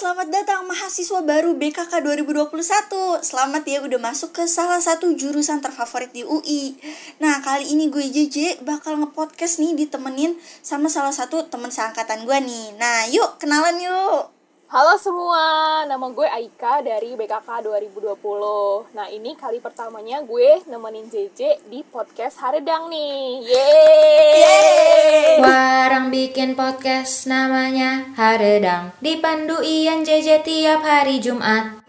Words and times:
selamat 0.00 0.32
datang 0.32 0.64
mahasiswa 0.64 1.20
baru 1.20 1.60
BKK 1.60 2.00
2021 2.00 3.20
Selamat 3.20 3.60
ya 3.68 3.84
udah 3.84 4.00
masuk 4.00 4.32
ke 4.32 4.48
salah 4.48 4.80
satu 4.80 5.12
jurusan 5.12 5.60
terfavorit 5.60 6.08
di 6.16 6.24
UI 6.24 6.72
Nah 7.20 7.44
kali 7.44 7.68
ini 7.68 7.92
gue 7.92 8.08
JJ 8.08 8.64
bakal 8.64 8.96
ngepodcast 8.96 9.60
nih 9.60 9.76
ditemenin 9.76 10.40
sama 10.64 10.88
salah 10.88 11.12
satu 11.12 11.52
temen 11.52 11.68
seangkatan 11.68 12.24
gue 12.24 12.32
nih. 12.32 12.80
Nah 12.80 13.12
yuk 13.12 13.36
kenalan 13.36 13.76
yuk 13.76 14.39
Halo 14.70 14.94
semua, 15.02 15.82
nama 15.82 16.06
gue 16.14 16.30
Aika 16.30 16.78
dari 16.78 17.18
BKK 17.18 17.66
2020 17.90 18.94
Nah 18.94 19.10
ini 19.10 19.34
kali 19.34 19.58
pertamanya 19.58 20.22
gue 20.22 20.62
nemenin 20.70 21.10
JJ 21.10 21.66
di 21.66 21.82
podcast 21.82 22.38
Haredang 22.38 22.86
nih. 22.86 23.50
Yeay! 23.50 25.42
Warang 25.42 26.14
bikin 26.14 26.54
podcast 26.54 27.26
namanya 27.26 28.14
Haredang 28.14 28.94
Dipandu 29.02 29.58
Ian 29.58 30.06
JJ 30.06 30.46
tiap 30.46 30.86
hari 30.86 31.18
Jumat. 31.18 31.82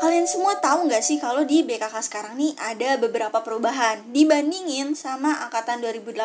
Kalian 0.00 0.24
semua 0.24 0.56
tahu 0.56 0.88
nggak 0.88 1.04
sih 1.04 1.20
kalau 1.20 1.44
di 1.44 1.68
BKK 1.68 2.00
sekarang 2.00 2.40
nih 2.40 2.56
ada 2.56 2.96
beberapa 2.96 3.44
perubahan 3.44 4.08
dibandingin 4.08 4.96
sama 4.96 5.36
angkatan 5.44 5.84
2018 5.84 6.16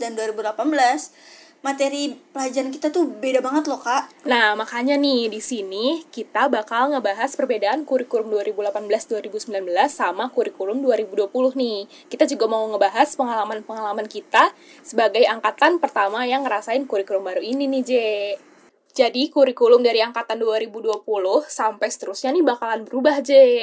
dan 0.00 0.16
2018 0.16 1.36
materi 1.58 2.14
pelajaran 2.30 2.70
kita 2.70 2.94
tuh 2.94 3.10
beda 3.10 3.42
banget 3.42 3.66
loh 3.66 3.82
kak 3.82 4.08
Nah 4.30 4.54
makanya 4.54 4.94
nih 4.94 5.26
di 5.26 5.42
sini 5.42 6.06
kita 6.06 6.46
bakal 6.46 6.94
ngebahas 6.94 7.34
perbedaan 7.34 7.82
kurikulum 7.82 8.30
2018-2019 8.30 9.66
sama 9.90 10.30
kurikulum 10.30 10.78
2020 10.86 11.28
nih 11.58 11.80
Kita 12.06 12.30
juga 12.30 12.46
mau 12.46 12.62
ngebahas 12.70 13.10
pengalaman-pengalaman 13.18 14.06
kita 14.06 14.54
sebagai 14.86 15.26
angkatan 15.26 15.82
pertama 15.82 16.22
yang 16.24 16.46
ngerasain 16.46 16.86
kurikulum 16.86 17.26
baru 17.26 17.42
ini 17.42 17.66
nih 17.66 17.82
J 17.82 17.92
jadi 18.98 19.30
kurikulum 19.30 19.78
dari 19.86 20.02
angkatan 20.02 20.42
2020 20.42 21.06
sampai 21.46 21.86
seterusnya 21.86 22.34
nih 22.34 22.42
bakalan 22.42 22.82
berubah, 22.82 23.22
J. 23.22 23.62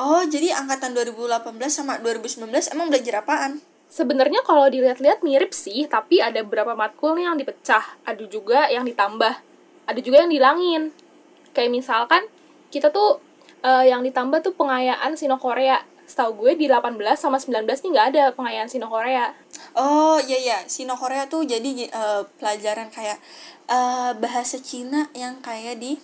Oh 0.00 0.24
jadi 0.24 0.56
angkatan 0.56 0.96
2018 0.96 1.52
sama 1.68 2.00
2019 2.00 2.48
emang 2.72 2.88
belajar 2.88 3.20
apaan? 3.20 3.60
Sebenarnya 3.90 4.46
kalau 4.46 4.70
dilihat-lihat 4.70 5.26
mirip 5.26 5.50
sih, 5.50 5.82
tapi 5.90 6.22
ada 6.22 6.46
beberapa 6.46 6.78
matkul 6.78 7.18
nih 7.18 7.26
yang 7.26 7.34
dipecah, 7.34 7.82
ada 8.06 8.22
juga 8.30 8.70
yang 8.70 8.86
ditambah, 8.86 9.34
ada 9.82 10.00
juga 10.00 10.22
yang 10.22 10.30
dilangin. 10.30 10.94
Kayak 11.50 11.74
misalkan 11.74 12.22
kita 12.70 12.94
tuh 12.94 13.18
eh, 13.66 13.90
yang 13.90 14.06
ditambah 14.06 14.46
tuh 14.46 14.54
pengayaan 14.54 15.18
Sino 15.18 15.42
Korea. 15.42 15.82
Setahu 16.06 16.46
gue 16.46 16.58
di 16.58 16.66
18 16.70 16.98
sama 17.18 17.38
19 17.42 17.66
nih 17.66 17.90
nggak 17.90 18.06
ada 18.14 18.24
pengayaan 18.30 18.70
Sino 18.70 18.86
Korea. 18.86 19.34
Oh 19.74 20.22
iya 20.22 20.38
iya, 20.38 20.58
Sino 20.70 20.94
Korea 20.94 21.26
tuh 21.26 21.42
jadi 21.42 21.90
eh, 21.90 22.22
pelajaran 22.38 22.94
kayak 22.94 23.18
eh, 23.66 24.10
bahasa 24.22 24.62
Cina 24.62 25.10
yang 25.18 25.42
kayak 25.42 25.82
di 25.82 25.98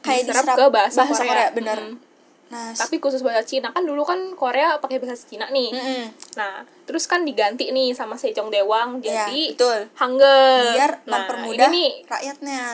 kayak 0.00 0.24
Diserap 0.24 0.56
ke 0.56 0.64
bahasa 0.72 1.04
Korea. 1.04 1.52
bener. 1.52 1.78
Mm. 1.92 2.05
Nah, 2.46 2.70
Tapi 2.70 3.02
khusus 3.02 3.26
bahasa 3.26 3.42
Cina 3.42 3.74
kan 3.74 3.82
dulu 3.82 4.06
kan 4.06 4.18
Korea 4.38 4.78
pakai 4.78 5.02
bahasa 5.02 5.26
Cina 5.26 5.50
nih. 5.50 5.74
mm-mm. 5.74 6.04
Nah, 6.38 6.62
terus 6.86 7.10
kan 7.10 7.26
diganti 7.26 7.74
nih 7.74 7.90
sama 7.90 8.14
Sejong 8.14 8.54
Dewang 8.54 9.02
Iya, 9.02 9.26
jadi 9.26 9.40
betul. 9.58 9.78
Hangul. 9.98 10.62
biar 10.78 10.92
nah, 11.02 11.26
mempermudah 11.26 11.66
ini 11.66 11.74
nih 11.74 11.90
rakyatnya. 12.06 12.64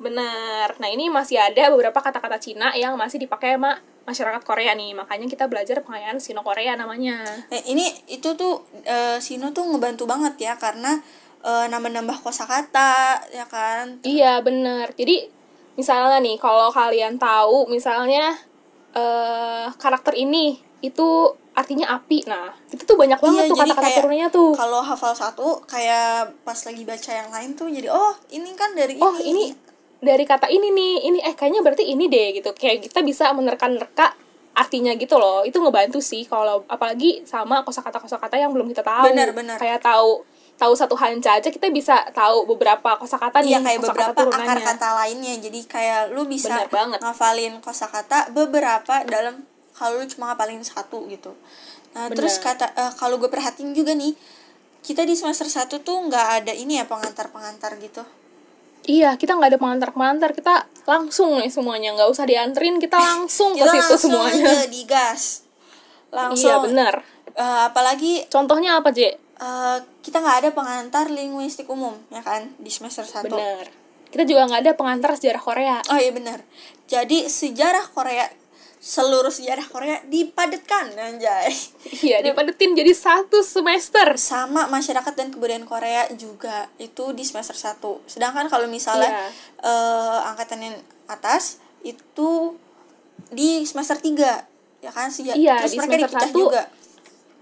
Bener. 0.00 0.68
Nah, 0.80 0.88
ini 0.88 1.08
masih 1.12 1.40
ada 1.40 1.68
beberapa 1.72 2.00
kata-kata 2.00 2.40
Cina 2.40 2.72
yang 2.72 2.96
masih 2.96 3.20
dipakai 3.20 3.56
sama 3.60 3.80
masyarakat 4.08 4.42
Korea 4.44 4.72
nih. 4.72 4.96
Makanya 4.96 5.28
kita 5.28 5.44
belajar 5.44 5.84
pengayaan 5.84 6.16
Sino 6.16 6.40
Korea 6.40 6.76
namanya. 6.76 7.20
Nah, 7.52 7.60
ini 7.68 7.92
itu 8.08 8.32
tuh 8.32 8.64
eh, 8.84 9.20
Sino 9.20 9.52
tuh 9.52 9.64
ngebantu 9.68 10.08
banget 10.08 10.36
ya 10.40 10.54
karena 10.56 11.00
eh, 11.44 11.66
nambah-nambah 11.68 12.24
kosakata 12.24 13.24
ya 13.28 13.44
kan. 13.48 14.00
Iya, 14.04 14.40
bener. 14.40 14.92
Jadi, 14.96 15.28
misalnya 15.76 16.20
nih, 16.20 16.36
kalau 16.40 16.68
kalian 16.72 17.16
tahu, 17.20 17.68
misalnya 17.68 18.36
eh 18.96 19.68
karakter 19.76 20.16
ini 20.16 20.56
itu 20.80 21.08
artinya 21.56 21.96
api. 21.96 22.28
Nah, 22.28 22.52
itu 22.68 22.84
tuh 22.84 22.96
banyak 23.00 23.16
banget 23.16 23.42
Iya, 23.48 23.50
tuh 23.52 23.56
kata-kata 23.56 23.88
turunnya 24.00 24.28
tuh. 24.28 24.52
Kalau 24.52 24.80
hafal 24.84 25.12
satu 25.16 25.64
kayak 25.64 26.36
pas 26.44 26.56
lagi 26.56 26.82
baca 26.84 27.10
yang 27.12 27.30
lain 27.32 27.50
tuh 27.56 27.68
jadi 27.72 27.88
oh 27.88 28.12
ini 28.28 28.52
kan 28.52 28.76
dari 28.76 29.00
Oh, 29.00 29.16
ini 29.20 29.56
dari 30.00 30.24
kata 30.28 30.52
ini 30.52 30.68
nih. 30.72 30.94
Ini 31.08 31.18
eh 31.24 31.34
kayaknya 31.36 31.64
berarti 31.64 31.84
ini 31.88 32.08
deh 32.08 32.36
gitu. 32.40 32.52
Kayak 32.52 32.88
kita 32.88 33.00
bisa 33.00 33.32
menerka-nerka 33.32 34.12
artinya 34.56 34.92
gitu 34.96 35.16
loh. 35.16 35.44
Itu 35.48 35.64
ngebantu 35.64 36.00
sih 36.00 36.28
kalau 36.28 36.64
apalagi 36.68 37.24
sama 37.24 37.64
kosakata-kosakata 37.64 38.36
yang 38.36 38.52
belum 38.52 38.68
kita 38.72 38.84
tahu. 38.84 39.12
Benar, 39.12 39.32
benar. 39.32 39.56
Kayak 39.56 39.80
tahu 39.80 40.24
tahu 40.56 40.72
satu 40.72 40.96
hanca 40.96 41.36
aja 41.36 41.46
kita 41.46 41.68
bisa 41.68 42.00
tahu 42.10 42.44
beberapa 42.46 42.96
kosakata 42.96 43.40
Iya 43.40 43.60
nih, 43.60 43.64
kayak 43.66 43.78
kosakata 43.78 43.92
beberapa 43.92 44.20
turunannya. 44.22 44.48
akar 44.48 44.58
kata 44.72 44.88
lainnya 44.96 45.34
jadi 45.38 45.60
kayak 45.62 46.00
lu 46.10 46.24
bisa 46.24 46.48
Benar 46.48 46.68
banget. 46.68 46.98
ngafalin 47.00 47.54
kosakata 47.60 48.18
beberapa 48.30 49.04
dalam 49.04 49.44
kalau 49.72 50.00
lu 50.00 50.06
cuma 50.06 50.32
ngafalin 50.32 50.60
satu 50.60 51.04
gitu 51.06 51.36
nah 51.92 52.08
Benar. 52.08 52.16
terus 52.16 52.36
kata 52.38 52.66
eh, 52.70 52.92
kalau 52.94 53.16
gue 53.16 53.26
perhatiin 53.26 53.72
juga 53.72 53.92
nih 53.92 54.16
kita 54.80 55.02
di 55.02 55.12
semester 55.12 55.44
satu 55.46 55.78
tuh 55.78 55.98
nggak 56.02 56.26
ada 56.38 56.52
ini 56.52 56.76
ya 56.76 56.84
pengantar 56.84 57.28
pengantar 57.28 57.76
gitu 57.76 58.00
Iya, 58.82 59.18
kita 59.18 59.34
nggak 59.34 59.50
ada 59.50 59.58
pengantar-pengantar, 59.58 60.30
kita 60.30 60.54
langsung 60.86 61.34
nih 61.36 61.50
semuanya, 61.50 61.90
nggak 61.92 62.06
usah 62.06 62.22
dianterin, 62.22 62.78
kita 62.78 62.94
langsung 62.94 63.50
ke 63.52 63.66
situ 63.66 63.74
langsung 63.74 63.98
semuanya. 64.14 64.46
aja 64.46 64.70
digas 64.70 65.42
langsung 66.08 66.46
Iya, 66.46 66.56
bener. 66.62 66.94
Eh, 67.34 67.60
apalagi 67.66 68.30
Contohnya 68.30 68.78
apa, 68.78 68.94
J? 68.94 69.18
Eh, 69.36 69.78
kita 70.00 70.18
nggak 70.18 70.38
ada 70.44 70.50
pengantar 70.52 71.06
linguistik 71.08 71.66
umum 71.66 71.96
ya 72.08 72.20
kan 72.20 72.52
di 72.56 72.68
semester 72.68 73.04
satu 73.04 73.32
Bener. 73.32 73.68
Kita 74.06 74.22
juga 74.22 74.46
nggak 74.46 74.62
ada 74.62 74.72
pengantar 74.72 75.10
sejarah 75.18 75.42
Korea. 75.42 75.76
Oh 75.90 75.98
iya 75.98 76.14
benar. 76.14 76.40
Jadi 76.86 77.26
sejarah 77.26 77.90
Korea 77.90 78.24
seluruh 78.76 79.34
sejarah 79.34 79.66
Korea 79.66 79.98
dipadatkan 80.06 80.94
anjay. 80.94 81.50
Iya, 82.06 82.22
dipadetin 82.22 82.76
jadi 82.76 82.94
satu 82.94 83.42
semester. 83.42 84.14
Sama 84.14 84.70
masyarakat 84.70 85.10
dan 85.16 85.34
kebudayaan 85.34 85.66
Korea 85.66 86.06
juga 86.14 86.70
itu 86.78 87.10
di 87.10 87.26
semester 87.26 87.56
1. 87.56 87.82
Sedangkan 88.06 88.46
kalau 88.46 88.70
misalnya 88.70 89.10
Iya. 89.10 89.26
eh, 89.66 90.18
angkatan 90.30 90.60
yang 90.62 90.76
atas 91.08 91.58
itu 91.82 92.54
di 93.26 93.66
semester 93.66 93.98
3 93.98 94.46
ya 94.78 94.90
kan 94.94 95.10
sih 95.10 95.26
Iya, 95.26 95.66
terus 95.66 95.74
di 95.74 95.78
mereka 95.80 95.92
semester 95.98 96.10
dipecah 96.14 96.30
satu. 96.30 96.38
juga. 96.38 96.62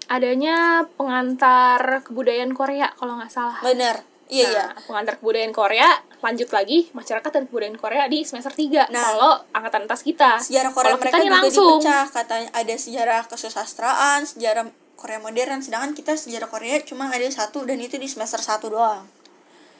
Adanya 0.06 0.84
pengantar 0.94 1.81
kebudayaan 2.03 2.53
Korea 2.53 2.92
kalau 2.92 3.16
nggak 3.16 3.28
salah. 3.28 3.59
Benar. 3.60 4.04
Iya 4.25 4.47
iya. 4.47 4.65
Nah, 4.66 4.81
pengantar 4.82 5.15
kebudayaan 5.16 5.53
Korea 5.53 5.88
lanjut 6.19 6.48
lagi 6.48 6.88
masyarakat 6.91 7.28
dan 7.28 7.44
kebudayaan 7.44 7.76
Korea 7.76 8.04
di 8.06 8.22
semester 8.22 8.50
3 8.50 8.88
Nah. 8.88 9.00
kalau 9.03 9.32
angkatan 9.50 9.84
atas 9.84 10.00
kita. 10.00 10.41
Sejarah 10.41 10.72
Korea 10.72 10.91
Kalau 10.91 10.98
mereka 10.98 11.12
kita 11.15 11.25
juga 11.25 11.37
langsung. 11.38 11.76
dipecah, 11.78 12.04
katanya 12.10 12.48
ada 12.53 12.75
sejarah 12.75 13.22
kesusastraan, 13.25 14.20
sejarah 14.25 14.65
Korea 14.94 15.20
modern, 15.20 15.60
sedangkan 15.60 15.92
kita 15.92 16.12
sejarah 16.15 16.48
Korea 16.48 16.81
cuma 16.81 17.09
ada 17.09 17.28
satu 17.28 17.62
dan 17.62 17.76
itu 17.76 17.94
di 17.94 18.06
semester 18.06 18.41
1 18.41 18.66
doang. 18.66 19.04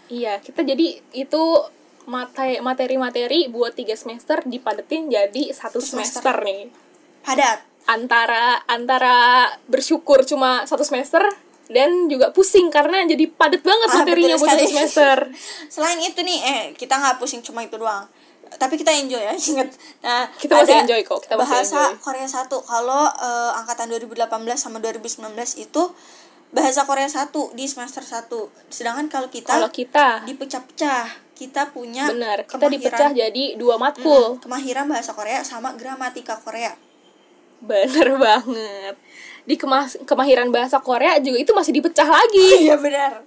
Iya, 0.07 0.37
kita 0.39 0.61
jadi 0.61 1.01
itu 1.11 1.43
mate- 2.05 2.61
materi-materi 2.61 3.49
buat 3.49 3.73
tiga 3.73 3.97
semester 3.97 4.45
dipadetin 4.45 5.09
jadi 5.09 5.49
satu 5.51 5.81
semester. 5.81 6.21
semester 6.21 6.37
nih. 6.43 6.69
Padat. 7.25 7.65
Antara 7.85 8.65
antara 8.65 9.17
bersyukur 9.67 10.25
cuma 10.25 10.65
satu 10.65 10.83
semester 10.83 11.21
dan 11.67 12.09
juga 12.09 12.29
pusing 12.29 12.69
karena 12.69 13.05
jadi 13.05 13.25
padat 13.27 13.61
banget 13.61 13.89
Ah, 13.91 13.97
materinya 13.99 14.37
buat 14.37 14.49
satu 14.51 14.67
semester. 14.67 15.17
Selain 15.75 15.99
itu 15.99 16.17
nih, 16.19 16.39
eh 16.41 16.63
kita 16.73 16.95
nggak 16.95 17.17
pusing 17.17 17.41
cuma 17.41 17.61
itu 17.61 17.77
doang. 17.77 18.09
Tapi 18.55 18.77
kita 18.77 18.89
enjoy 18.89 19.19
ya, 19.19 19.33
inget. 19.51 19.69
Nah, 20.01 20.29
Kita 20.33 20.57
masih 20.57 20.81
enjoy 20.81 21.01
kok, 21.03 21.25
kita 21.25 21.35
bahasa 21.35 21.65
enjoy. 21.91 22.01
Korea 22.01 22.25
1 22.25 22.49
kalau 22.63 23.03
eh, 23.05 23.53
angkatan 23.55 23.89
2018 23.91 24.29
sama 24.55 24.79
2019 24.79 25.33
itu 25.59 25.83
bahasa 26.51 26.85
Korea 26.85 27.09
1 27.09 27.29
di 27.51 27.65
semester 27.65 28.01
1. 28.01 28.31
Sedangkan 28.71 29.09
kalau 29.09 29.29
kita 29.29 29.51
Kalau 29.51 29.69
kita 29.69 30.23
dipecah-pecah, 30.23 31.05
kita 31.35 31.69
punya 31.69 32.07
benar, 32.07 32.45
kita 32.45 32.61
kemahiran- 32.61 32.73
dipecah 32.73 33.11
jadi 33.11 33.45
dua 33.57 33.75
matkul. 33.75 34.39
Mm, 34.39 34.41
kemahiran 34.41 34.87
bahasa 34.87 35.11
Korea 35.13 35.43
sama 35.43 35.75
gramatika 35.75 36.39
Korea. 36.39 36.73
Bener 37.65 38.09
banget. 38.17 38.95
Di 39.43 39.55
kemas- 39.55 40.01
kemahiran 40.03 40.49
bahasa 40.49 40.79
Korea 40.79 41.17
juga 41.19 41.39
itu 41.39 41.53
masih 41.53 41.73
dipecah 41.73 42.07
lagi. 42.07 42.49
Iya 42.65 42.77
benar. 42.77 43.25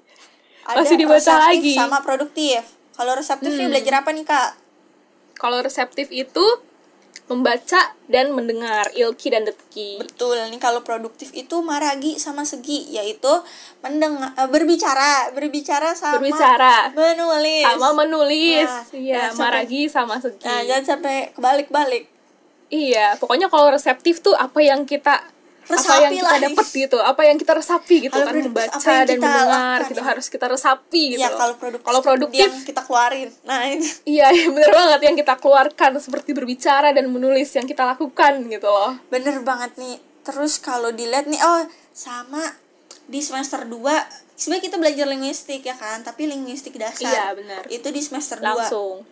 Masih 0.68 0.96
dibaca 0.96 1.16
reseptif 1.16 1.48
lagi. 1.56 1.76
sama 1.76 2.00
produktif. 2.00 2.62
Kalau 2.92 3.14
reseptif 3.14 3.52
nih 3.52 3.62
Hmm. 3.62 3.72
belajar 3.72 3.94
apa 3.98 4.10
nih, 4.12 4.26
Kak? 4.26 4.52
Kalau 5.36 5.62
reseptif 5.62 6.10
itu 6.10 6.44
membaca 7.26 7.78
dan 8.06 8.32
mendengar 8.32 8.88
ilki 8.94 9.28
dan 9.28 9.44
detki. 9.44 9.96
Betul, 9.98 10.40
nih 10.48 10.58
kalau 10.58 10.80
produktif 10.82 11.30
itu 11.34 11.60
maragi 11.62 12.16
sama 12.16 12.42
segi, 12.42 12.88
yaitu 12.90 13.30
mendengar 13.80 14.32
eh, 14.34 14.48
berbicara, 14.48 15.30
berbicara 15.32 15.92
sama 15.92 16.18
Berbicara. 16.18 16.90
menulis. 16.90 17.64
Sama 17.64 17.90
menulis. 17.94 18.66
Nah, 18.66 18.84
iya, 18.94 19.14
nah, 19.14 19.28
sampai- 19.30 19.44
maragi 19.44 19.82
sama 19.88 20.16
segi. 20.18 20.42
Nah, 20.42 20.62
jangan 20.64 20.86
sampai 20.90 21.16
kebalik-balik. 21.32 22.04
Iya, 22.68 23.16
pokoknya 23.16 23.48
kalau 23.48 23.72
reseptif 23.72 24.20
tuh 24.20 24.36
apa 24.36 24.60
yang 24.60 24.84
kita 24.84 25.24
Resapi 25.68 25.84
apa 25.84 26.00
yang 26.00 26.14
kita 26.16 26.32
lah. 26.32 26.40
dapat 26.48 26.68
gitu 26.72 26.98
apa 27.04 27.22
yang 27.28 27.36
kita 27.36 27.52
resapi 27.60 27.96
gitu 28.08 28.16
Kalau 28.16 28.24
kan 28.32 28.40
membaca 28.40 28.88
dan 29.04 29.20
mendengar 29.20 29.48
lakukan, 29.52 29.90
gitu 29.92 30.00
ya. 30.00 30.08
harus 30.08 30.26
kita 30.32 30.46
resapi 30.48 31.02
gitu 31.12 31.20
Iya 31.20 31.30
kalau 31.36 31.54
produktif, 31.60 31.84
kalau 31.92 32.00
produktif 32.00 32.40
yang 32.48 32.56
kita 32.64 32.82
keluarin. 32.88 33.30
Nah 33.44 33.60
iya 34.08 34.28
iya, 34.32 34.48
bener 34.48 34.72
banget 34.72 35.02
yang 35.12 35.16
kita 35.20 35.36
keluarkan 35.36 35.92
seperti 36.00 36.32
berbicara 36.32 36.96
dan 36.96 37.12
menulis 37.12 37.52
yang 37.52 37.68
kita 37.68 37.84
lakukan 37.84 38.48
gitu 38.48 38.64
loh 38.72 38.96
Bener 39.12 39.44
banget 39.44 39.76
nih. 39.76 40.00
Terus 40.24 40.56
kalau 40.64 40.96
dilihat 40.96 41.28
nih, 41.28 41.40
oh 41.44 41.68
sama 41.92 42.48
di 43.04 43.20
semester 43.20 43.68
2 43.68 43.76
sebenarnya 44.40 44.64
kita 44.72 44.78
belajar 44.80 45.04
linguistik 45.04 45.68
ya 45.68 45.76
kan, 45.76 46.00
tapi 46.00 46.32
linguistik 46.32 46.80
dasar. 46.80 47.12
Iya, 47.12 47.26
benar. 47.36 47.64
Itu 47.68 47.92
di 47.92 48.00
semester 48.00 48.40
2. 48.40 48.44
langsung 48.44 49.04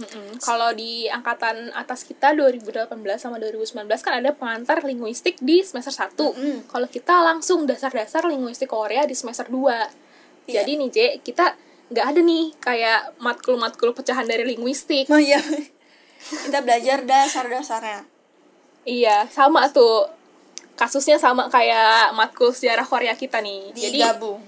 Mm-mm. 0.00 0.40
Kalau 0.40 0.72
di 0.72 1.04
angkatan 1.12 1.76
atas 1.76 2.08
kita 2.08 2.32
2018 2.32 2.88
sama 3.20 3.36
2019 3.36 3.84
kan 4.00 4.16
ada 4.16 4.32
pengantar 4.32 4.80
linguistik 4.80 5.36
di 5.44 5.60
semester 5.60 5.92
1. 5.92 6.16
Mm-mm. 6.16 6.56
Kalau 6.72 6.88
kita 6.88 7.20
langsung 7.20 7.68
dasar-dasar 7.68 8.24
linguistik 8.24 8.72
Korea 8.72 9.04
di 9.04 9.12
semester 9.12 9.44
2. 9.52 9.52
Iya. 10.48 10.64
Jadi 10.64 10.70
nih, 10.80 10.88
J, 10.88 10.98
kita 11.20 11.52
nggak 11.92 12.06
ada 12.16 12.20
nih 12.24 12.44
kayak 12.56 13.00
matkul-matkul 13.20 13.92
pecahan 13.92 14.24
dari 14.24 14.48
linguistik. 14.48 15.04
Oh 15.12 15.20
iya. 15.20 15.38
kita 16.48 16.64
belajar 16.64 17.04
dasar-dasarnya. 17.04 18.08
Iya, 18.88 19.28
sama 19.28 19.68
tuh. 19.68 20.08
Kasusnya 20.80 21.20
sama 21.20 21.52
kayak 21.52 22.16
matkul 22.16 22.56
sejarah 22.56 22.88
Korea 22.88 23.12
kita 23.12 23.44
nih. 23.44 23.76
Jadi 23.76 24.00
Digabung. 24.00 24.40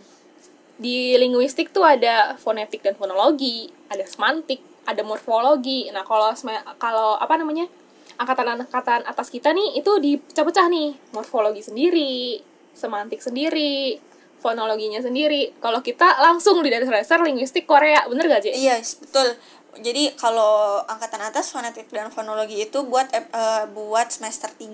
di 0.80 1.12
linguistik 1.20 1.68
tuh 1.68 1.84
ada 1.84 2.40
fonetik 2.40 2.80
dan 2.80 2.96
fonologi, 2.96 3.68
ada 3.92 4.08
semantik, 4.08 4.64
ada 4.86 5.02
morfologi. 5.06 5.90
Nah, 5.90 6.02
kalau 6.06 6.32
kalau 6.78 7.18
apa 7.18 7.36
namanya? 7.38 7.66
angkatan-angkatan 8.12 9.02
atas 9.08 9.32
kita 9.32 9.50
nih 9.50 9.82
itu 9.82 9.92
dipecah-pecah 9.98 10.68
nih. 10.68 10.94
Morfologi 11.16 11.64
sendiri, 11.64 12.38
semantik 12.70 13.18
sendiri, 13.18 13.98
fonologinya 14.38 15.02
sendiri. 15.02 15.56
Kalau 15.58 15.82
kita 15.82 16.20
langsung 16.20 16.60
di 16.62 16.70
dasar-dasar 16.70 17.22
linguistik 17.22 17.66
Korea, 17.66 18.04
bener 18.06 18.26
gak, 18.30 18.46
J? 18.46 18.46
Iya, 18.54 18.76
betul. 18.78 19.38
Jadi 19.80 20.12
kalau 20.20 20.84
angkatan 20.84 21.24
atas 21.24 21.48
fonetik 21.48 21.88
dan 21.88 22.12
fonologi 22.12 22.60
itu 22.60 22.84
buat 22.84 23.08
eh, 23.10 23.64
buat 23.72 24.12
semester 24.12 24.52
3. 24.52 24.68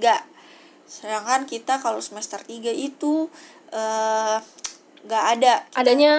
Sedangkan 0.88 1.46
kita 1.46 1.78
kalau 1.78 2.02
semester 2.02 2.43
3 2.43 2.75
itu 2.75 3.31
eh 3.70 4.37
nggak 5.06 5.25
ada. 5.38 5.62
Adanya 5.78 6.12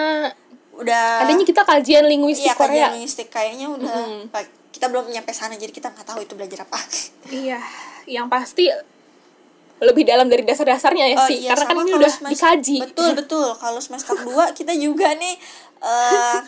Udah 0.72 1.22
adanya 1.22 1.42
kita 1.42 1.62
kajian 1.62 2.04
linguistik 2.04 2.46
iya 2.46 2.54
Korea. 2.54 2.68
kajian 2.86 2.90
linguistik 2.96 3.28
kayaknya 3.28 3.66
udah 3.68 3.90
Mm-mm. 3.90 4.20
Pak, 4.28 4.42
kita 4.70 4.86
belum 4.86 5.08
nyampe 5.08 5.30
sana 5.30 5.54
jadi 5.54 5.68
kita 5.68 5.90
nggak 5.90 6.06
tahu 6.06 6.20
itu 6.20 6.32
belajar 6.32 6.62
apa. 6.62 6.78
Iya, 7.32 7.58
yang 8.06 8.26
pasti 8.26 8.66
lebih 9.78 10.04
dalam 10.04 10.26
dari 10.26 10.42
dasar-dasarnya 10.42 11.04
ya 11.06 11.16
Oh 11.16 11.26
sih, 11.26 11.40
iya, 11.40 11.50
karena 11.50 11.64
kan 11.66 11.76
ini 11.78 11.92
udah 11.94 12.10
semester- 12.10 12.32
dikaji. 12.54 12.76
Betul, 12.84 13.10
betul. 13.20 13.48
Kalau 13.54 13.80
semester 13.80 14.14
2 14.14 14.52
kita 14.52 14.72
juga 14.74 15.12
nih 15.12 15.34
eh 15.80 16.40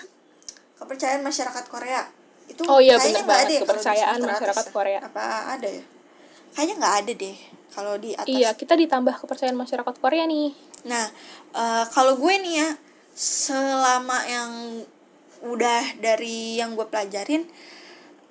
kepercayaan 0.77 1.21
masyarakat 1.21 1.65
Korea. 1.67 2.03
Itu 2.45 2.67
Oh 2.67 2.77
iya, 2.77 2.97
kayaknya 2.97 3.23
nggak 3.23 3.41
ada 3.41 3.53
ya 3.53 3.61
kepercayaan 3.63 4.19
masyarakat 4.21 4.53
atas 4.55 4.67
ya? 4.67 4.73
Korea. 4.73 4.99
Apa 5.01 5.25
ada 5.51 5.69
ya? 5.71 5.85
Kayaknya 6.53 6.75
nggak 6.77 6.95
ada 6.99 7.13
deh 7.17 7.37
kalau 7.73 7.95
di 7.97 8.11
atas. 8.13 8.29
Iya, 8.29 8.51
kita 8.53 8.75
ditambah 8.77 9.15
kepercayaan 9.17 9.57
masyarakat 9.57 9.95
Korea 9.97 10.25
nih. 10.27 10.53
Nah, 10.85 11.07
eh, 11.53 11.85
kalau 11.89 12.19
gue 12.19 12.35
nih 12.37 12.55
ya, 12.59 12.69
selama 13.13 14.19
yang 14.27 14.53
udah 15.43 15.99
dari 16.01 16.59
yang 16.59 16.75
gue 16.79 16.87
pelajarin, 16.87 17.45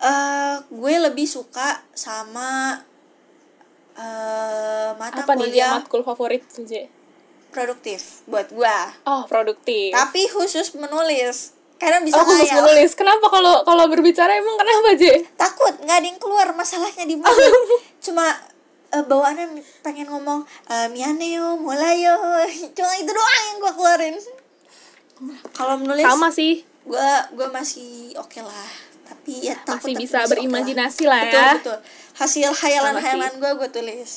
eh 0.01 0.55
gue 0.67 0.93
lebih 0.97 1.27
suka 1.27 1.83
sama 1.93 2.81
eh 3.95 4.89
mata 4.95 5.21
Apa 5.21 5.35
nih 5.35 5.51
kuliah 5.51 5.71
matkul 5.77 6.01
favorit 6.01 6.43
tuh, 6.47 6.65
produktif 7.51 8.23
buat 8.25 8.47
gue. 8.49 8.77
Oh, 9.05 9.27
produktif. 9.27 9.91
Tapi 9.91 10.31
khusus 10.31 10.71
menulis, 10.79 11.53
karena 11.81 11.97
bisa 12.05 12.21
oh, 12.21 12.25
khusus 12.29 12.45
ngayal. 12.45 12.61
menulis. 12.61 12.91
Kenapa 12.93 13.25
kalau 13.27 13.65
kalau 13.65 13.85
berbicara 13.89 14.37
emang 14.37 14.53
kenapa, 14.61 14.93
J? 14.93 15.25
Takut 15.33 15.73
nggak 15.81 15.97
ada 15.97 16.07
yang 16.07 16.19
keluar 16.21 16.47
masalahnya 16.53 17.09
di 17.09 17.17
mulut. 17.17 17.81
Cuma 18.05 18.29
eh, 18.93 19.01
bawaannya 19.01 19.59
pengen 19.81 20.13
ngomong 20.13 20.45
eh, 20.69 20.87
miane 20.93 21.41
yo, 21.41 21.57
mulai 21.57 22.05
yo. 22.05 22.15
Cuma 22.77 22.91
itu 23.01 23.09
doang 23.09 23.43
yang 23.49 23.57
gue 23.57 23.73
keluarin. 23.73 24.15
Kalau 25.51 25.77
menulis 25.77 26.01
Sama 26.01 26.29
sih. 26.29 26.65
gue 26.81 27.09
gue 27.31 27.47
masih 27.47 28.17
oke 28.17 28.41
lah 28.41 28.69
tapi 29.03 29.37
ya 29.43 29.53
takut 29.59 29.85
Masih 29.85 29.93
tapi 29.93 30.01
bisa 30.01 30.19
berimajinasi 30.25 31.03
lah 31.05 31.21
betul, 31.21 31.37
ya. 31.37 31.51
betul 31.55 31.77
hasil 32.15 32.49
hayalan 32.55 32.95
hayalan 32.95 33.31
gue 33.35 33.51
gue 33.55 33.69
tulis 33.71 34.11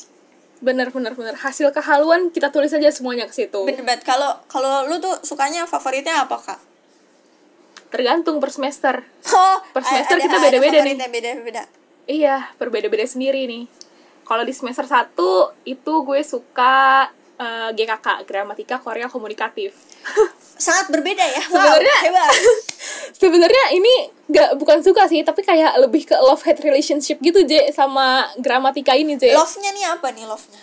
Bener, 0.58 0.88
bener, 0.88 1.12
bener. 1.12 1.36
Hasil 1.36 1.68
kehaluan 1.70 2.30
kita 2.30 2.48
tulis 2.48 2.70
aja 2.70 2.88
semuanya 2.88 3.26
ke 3.26 3.34
situ. 3.34 3.60
bener 3.62 3.84
banget 3.84 4.00
kalau 4.02 4.32
kalau 4.46 4.86
lu 4.86 4.96
tuh 4.96 5.12
sukanya 5.20 5.64
favoritnya 5.64 6.24
apa 6.24 6.38
kak 6.38 6.60
Tergantung 7.90 8.38
per 8.38 8.48
semester. 8.48 9.04
oh 9.30 9.56
Per 9.70 9.82
semester 9.82 10.16
ada- 10.16 10.24
kita 10.24 10.36
ada 10.36 10.44
beda-beda 10.48 10.72
nih. 10.72 10.94
favoritnya 10.96 11.08
beda-beda 11.10 11.62
Iya, 12.04 12.36
berbeda-beda 12.54 13.04
sendiri 13.04 13.44
nih. 13.44 13.64
Kalau 14.22 14.40
di 14.40 14.52
semester 14.52 14.84
1 14.84 15.16
itu 15.64 15.92
gue 16.02 16.20
suka 16.22 17.08
eh, 17.36 17.70
GKK, 17.70 18.06
Gramatika 18.22 18.76
Korea 18.78 19.06
Komunikatif. 19.06 19.74
sangat 20.56 20.86
berbeda 20.88 21.18
ya 21.20 21.42
wow, 21.44 21.58
Sebenarnya- 21.74 22.00
hebat 22.04 22.30
Sebenarnya 23.16 23.64
ini 23.72 23.94
nggak 24.24 24.54
bukan 24.54 24.78
suka 24.80 25.04
sih, 25.04 25.20
tapi 25.20 25.40
kayak 25.40 25.78
lebih 25.78 26.04
ke 26.04 26.16
love 26.16 26.40
hate 26.40 26.60
relationship 26.60 27.18
gitu 27.18 27.42
J 27.42 27.70
sama 27.70 28.06
gramatika 28.36 28.92
ini 28.92 29.14
J. 29.14 29.32
love 29.32 29.50
nya 29.56 29.70
nih 29.70 29.84
apa 29.88 30.08
nih 30.10 30.24
love 30.24 30.46
nya 30.48 30.62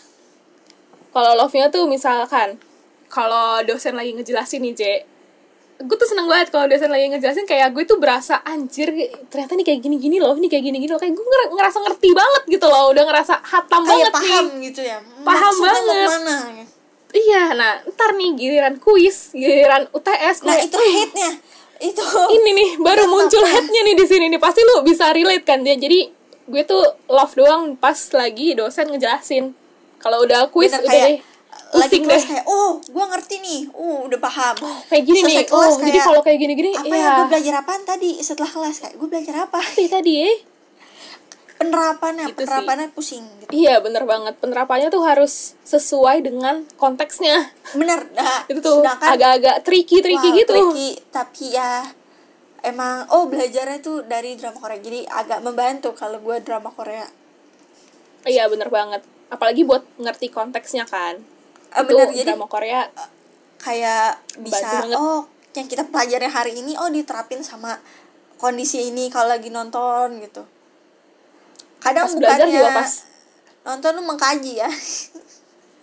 Kalau 1.09 1.35
love-nya 1.35 1.67
tuh 1.67 1.83
misalkan 1.85 2.55
kalau 3.07 3.59
dosen 3.61 3.91
lagi 3.91 4.13
ngejelasin 4.13 4.61
nih 4.61 4.73
J, 4.73 4.81
gue 5.77 5.97
tuh 5.97 6.05
seneng 6.05 6.23
banget 6.25 6.47
kalau 6.49 6.65
dosen 6.65 6.87
lagi 6.87 7.09
ngejelasin 7.09 7.43
kayak 7.43 7.67
gue 7.69 7.83
tuh 7.83 7.97
berasa 7.97 8.39
anjir 8.41 8.87
ternyata 9.27 9.53
nih 9.53 9.65
kayak 9.65 9.79
gini-gini 9.81 10.17
loh, 10.17 10.31
ini 10.31 10.47
kayak 10.47 10.63
gini-gini 10.63 10.87
loh, 10.87 10.95
kayak 10.97 11.11
gue 11.11 11.19
nger- 11.21 11.51
ngerasa 11.51 11.77
ngerti 11.81 12.09
banget 12.11 12.43
gitu 12.49 12.65
loh, 12.65 12.87
udah 12.89 13.03
ngerasa 13.03 13.33
hatam 13.39 13.81
kayak 13.81 14.07
banget 14.07 14.11
paham 14.13 14.45
nih. 14.49 14.59
gitu 14.65 14.81
ya 14.83 14.97
Paham 15.21 15.51
Maksudnya 15.53 15.71
banget. 15.83 15.83
ke 15.83 16.09
mana 16.09 16.35
Iya, 17.11 17.43
nah 17.53 17.71
ntar 17.91 18.15
nih 18.15 18.29
giliran 18.39 18.75
kuis, 18.79 19.35
giliran 19.35 19.87
UTS, 19.91 20.47
nah 20.47 20.55
gue, 20.55 20.67
itu 20.67 20.77
"Wih, 20.79 20.93
hate 20.95 21.15
nya 21.15 21.31
itu 21.81 22.05
ini 22.37 22.51
nih 22.53 22.69
baru 22.77 23.09
muncul 23.09 23.41
headnya 23.41 23.81
nih 23.81 23.95
di 23.97 24.05
sini 24.05 24.29
nih. 24.29 24.37
Pasti 24.37 24.61
lu 24.61 24.85
bisa 24.85 25.09
relate 25.09 25.41
kan? 25.41 25.65
Dia 25.65 25.73
jadi 25.73 26.13
gue 26.45 26.63
tuh 26.63 26.83
love 27.09 27.33
doang 27.33 27.73
pas 27.73 27.97
lagi 28.13 28.53
dosen 28.53 28.93
ngejelasin. 28.93 29.57
Kalau 29.97 30.21
udah 30.21 30.45
kuis 30.53 30.69
Bener, 30.69 30.85
udah 30.85 30.91
kayak 30.93 31.09
deh 31.09 31.17
lagi 31.71 31.87
pusing 31.97 32.03
kelas 32.03 32.21
deh. 32.21 32.29
kayak 32.35 32.45
oh 32.45 32.71
gue 32.85 33.05
ngerti 33.09 33.35
nih. 33.41 33.59
Uh 33.73 34.05
udah 34.05 34.19
paham. 34.21 34.55
Kayak 34.93 35.03
gini 35.09 35.19
Selesai 35.25 35.33
nih. 35.41 35.47
kelas 35.49 35.73
oh 35.73 35.77
jadi 35.81 35.89
kayak, 35.89 36.05
kalau 36.05 36.21
kayak 36.21 36.37
gini 36.37 36.53
gini 36.53 36.71
apa 36.77 36.93
ya 36.93 37.01
ya 37.01 37.11
gue 37.17 37.25
belajar 37.33 37.53
apaan 37.65 37.81
tadi 37.81 38.11
setelah 38.21 38.51
kelas? 38.53 38.75
Kayak 38.77 38.95
gue 39.01 39.07
belajar 39.09 39.35
apa? 39.49 39.59
Tadi 39.65 39.85
tadi 39.89 40.13
eh 40.21 40.37
penerapannya 41.61 42.25
Itu 42.33 42.33
sih. 42.33 42.37
penerapannya 42.49 42.87
pusing 42.91 43.23
gitu. 43.45 43.51
Iya 43.53 43.77
bener 43.79 44.03
banget. 44.09 44.33
Penerapannya 44.41 44.89
tuh 44.89 45.03
harus 45.05 45.53
sesuai 45.61 46.25
dengan 46.25 46.65
konteksnya. 46.75 47.53
Bener 47.77 48.09
nah, 48.17 48.41
itu 48.51 48.59
tuh 48.59 48.81
agak-agak 48.81 49.61
tricky 49.61 50.01
tricky 50.01 50.29
wah, 50.33 50.39
gitu. 50.41 50.53
tricky, 50.53 50.89
tapi 51.13 51.53
ya 51.53 51.85
emang 52.65 53.05
oh 53.13 53.29
belajarnya 53.29 53.79
tuh 53.79 54.03
dari 54.09 54.33
drama 54.35 54.57
Korea. 54.57 54.79
Jadi 54.81 54.99
agak 55.05 55.39
membantu 55.45 55.93
kalau 55.93 56.17
gue 56.17 56.37
drama 56.41 56.73
Korea. 56.73 57.05
Iya 58.25 58.49
bener 58.49 58.73
banget. 58.73 59.05
Apalagi 59.29 59.61
buat 59.63 59.85
ngerti 60.01 60.33
konteksnya 60.33 60.89
kan. 60.89 61.21
Eh, 61.71 61.81
itu 61.85 61.93
bener. 61.93 62.09
Jadi 62.11 62.27
drama 62.33 62.49
Korea 62.49 62.89
kayak 63.61 64.17
bisa 64.41 64.89
banget. 64.89 64.97
oh 64.97 65.29
yang 65.53 65.67
kita 65.69 65.85
pelajari 65.85 66.27
hari 66.27 66.51
ini 66.57 66.73
oh 66.79 66.89
diterapin 66.89 67.45
sama 67.45 67.77
kondisi 68.41 68.89
ini 68.89 69.13
kalau 69.13 69.29
lagi 69.29 69.53
nonton 69.53 70.17
gitu 70.17 70.41
kadang 71.81 72.05
Pas 72.07 72.13
belajar 72.15 72.45
bukannya 72.45 72.61
juga 72.61 72.69
pas. 72.77 72.91
nonton 73.61 73.91
lu 73.97 74.03
mengkaji 74.05 74.53
ya. 74.61 74.69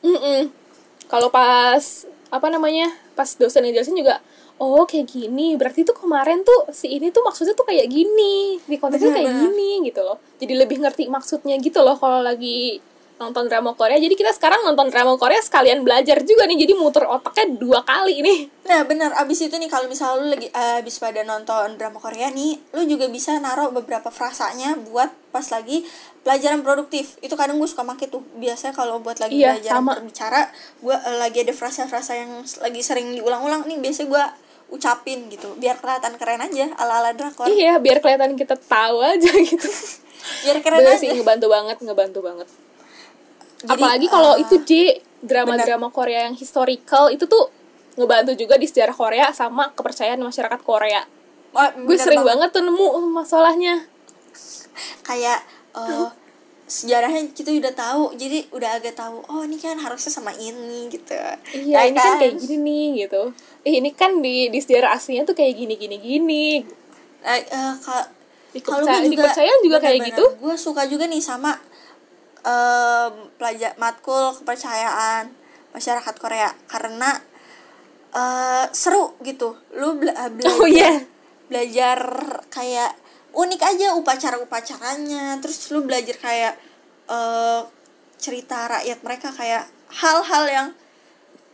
Mm-mm. 0.07 0.41
Kalau 1.11 1.29
pas 1.29 1.83
apa 2.31 2.47
namanya 2.49 2.93
pas 3.19 3.27
dosen 3.35 3.65
ngejelasin 3.67 3.99
juga 3.99 4.23
oh 4.59 4.85
kayak 4.85 5.09
gini 5.09 5.55
berarti 5.55 5.83
tuh 5.87 5.97
kemarin 5.97 6.43
tuh 6.45 6.71
si 6.75 6.91
ini 6.91 7.09
tuh 7.09 7.23
maksudnya 7.25 7.55
tuh 7.57 7.65
kayak 7.65 7.89
gini 7.89 8.59
di 8.63 8.77
konteksnya 8.77 9.15
kayak 9.15 9.33
gini 9.43 9.83
gitu 9.87 10.01
loh. 10.03 10.19
Jadi 10.39 10.53
lebih 10.55 10.79
ngerti 10.83 11.11
maksudnya 11.11 11.59
gitu 11.59 11.83
loh 11.83 11.99
kalau 11.99 12.23
lagi 12.23 12.83
nonton 13.19 13.45
drama 13.47 13.75
Korea 13.75 13.99
jadi 13.99 14.15
kita 14.15 14.31
sekarang 14.31 14.63
nonton 14.63 14.89
drama 14.89 15.15
Korea 15.15 15.39
sekalian 15.39 15.83
belajar 15.83 16.23
juga 16.23 16.47
nih 16.47 16.55
jadi 16.57 16.73
muter 16.73 17.03
otaknya 17.03 17.51
dua 17.53 17.83
kali 17.83 18.23
nih 18.23 18.41
Nah 18.63 18.85
bener, 18.85 19.09
abis 19.17 19.43
itu 19.43 19.57
nih 19.57 19.65
kalau 19.67 19.89
misalnya 19.89 20.17
lu 20.19 20.27
lagi 20.29 20.47
eh, 20.47 20.79
abis 20.79 21.01
pada 21.01 21.25
nonton 21.25 21.75
drama 21.75 21.97
Korea 21.97 22.29
nih, 22.29 22.61
lu 22.71 22.85
juga 22.85 23.09
bisa 23.09 23.33
naruh 23.35 23.73
beberapa 23.73 24.13
frasanya 24.13 24.77
buat 24.85 25.09
pas 25.29 25.49
lagi 25.49 25.89
pelajaran 26.21 26.61
produktif. 26.61 27.17
Itu 27.19 27.33
kadang 27.33 27.57
gue 27.57 27.65
suka 27.65 27.81
make 27.81 28.05
tuh. 28.07 28.21
Biasanya 28.37 28.77
kalau 28.77 29.01
buat 29.01 29.17
lagi 29.19 29.41
Iya, 29.41 29.57
pelajaran 29.57 29.73
sama. 29.73 29.93
berbicara, 29.97 30.41
gue 30.79 30.93
eh, 30.93 31.17
lagi 31.17 31.39
ada 31.41 31.55
frasa-frasa 31.57 32.13
yang 32.15 32.29
lagi 32.61 32.81
sering 32.85 33.17
diulang-ulang 33.17 33.65
nih. 33.65 33.81
Biasanya 33.81 34.07
gue 34.07 34.25
ucapin 34.69 35.33
gitu, 35.33 35.49
biar 35.57 35.81
kelihatan 35.81 36.21
keren 36.21 36.45
aja 36.45 36.69
ala-ala 36.77 37.17
drakor. 37.17 37.49
iya 37.49 37.81
biar 37.81 38.05
kelihatan 38.05 38.37
kita 38.37 38.53
tahu 38.55 39.01
aja 39.01 39.33
gitu 39.33 39.65
Biar 40.45 40.61
keren 40.61 40.85
Bener 40.85 40.93
aja. 40.93 41.01
sih 41.01 41.09
ngebantu 41.09 41.49
banget 41.49 41.81
ngebantu 41.81 42.21
banget 42.21 42.49
Jadi, 43.59 43.73
apalagi 43.75 44.07
kalau 44.07 44.39
eh, 44.39 44.43
itu 44.47 44.55
di 44.63 44.83
drama-drama 45.19 45.91
Korea 45.91 46.31
yang 46.31 46.37
historical 46.39 47.11
itu 47.11 47.27
tuh 47.27 47.51
ngebantu 47.99 48.39
juga 48.39 48.55
di 48.55 48.71
sejarah 48.71 48.95
Korea 48.95 49.35
sama 49.35 49.75
kepercayaan 49.75 50.23
masyarakat 50.23 50.61
Korea. 50.63 51.03
Wah, 51.51 51.75
gue 51.75 51.97
sering 51.99 52.23
banget. 52.23 52.39
banget 52.39 52.49
tuh 52.55 52.63
nemu 52.63 52.87
masalahnya. 53.11 53.75
Kayak 55.03 55.43
eh, 55.75 56.07
sejarahnya 56.69 57.33
kita 57.33 57.51
udah 57.51 57.73
tahu 57.75 58.13
jadi 58.15 58.45
udah 58.53 58.71
agak 58.79 58.95
tahu 58.95 59.25
oh 59.27 59.43
ini 59.43 59.57
kan 59.59 59.75
harusnya 59.81 60.13
sama 60.13 60.31
ini 60.37 60.87
gitu. 60.93 61.17
Iya 61.57 61.75
Ya 61.75 61.81
ini 61.89 61.99
kan 61.99 62.21
kayak 62.21 62.37
gini 62.39 62.57
nih 62.63 62.87
gitu. 63.09 63.23
Eh 63.65 63.83
ini 63.83 63.91
kan 63.97 64.23
di 64.23 64.53
di 64.53 64.59
sejarah 64.63 64.95
aslinya 64.95 65.27
tuh 65.27 65.35
kayak 65.35 65.57
gini 65.57 65.75
gini 65.75 65.97
gini. 65.99 66.47
Eh, 67.25 67.41
eh, 67.43 67.75
ka- 67.83 68.09
Di 68.55 68.61
kalau 68.63 68.87
gue 68.87 69.11
kepercayaan 69.17 69.61
juga 69.65 69.83
kayak 69.83 70.15
gitu. 70.15 70.25
gue 70.39 70.55
suka 70.55 70.87
juga 70.87 71.09
nih 71.11 71.19
sama 71.19 71.57
em, 72.49 73.13
pelajar 73.37 73.77
matkul 73.77 74.33
kepercayaan 74.35 75.29
masyarakat 75.71 76.15
Korea. 76.17 76.49
Karena 76.65 77.13
eh, 78.11 78.65
seru 78.73 79.13
gitu. 79.21 79.53
Lu 79.75 79.95
bela- 79.95 80.17
eh, 80.19 80.31
belajar 80.31 80.57
Oh, 80.57 80.65
iya. 80.67 80.93
belajar 81.47 81.99
kayak 82.49 82.93
unik 83.31 83.61
aja 83.63 83.87
upacara 83.93 84.37
upacaranya 84.39 85.37
terus 85.39 85.69
lu 85.69 85.85
belajar 85.85 86.17
kayak 86.17 86.55
eh, 87.07 87.61
cerita 88.17 88.67
rakyat 88.67 88.99
mereka 89.01 89.29
kayak 89.31 89.65
hal-hal 89.95 90.45
yang 90.47 90.69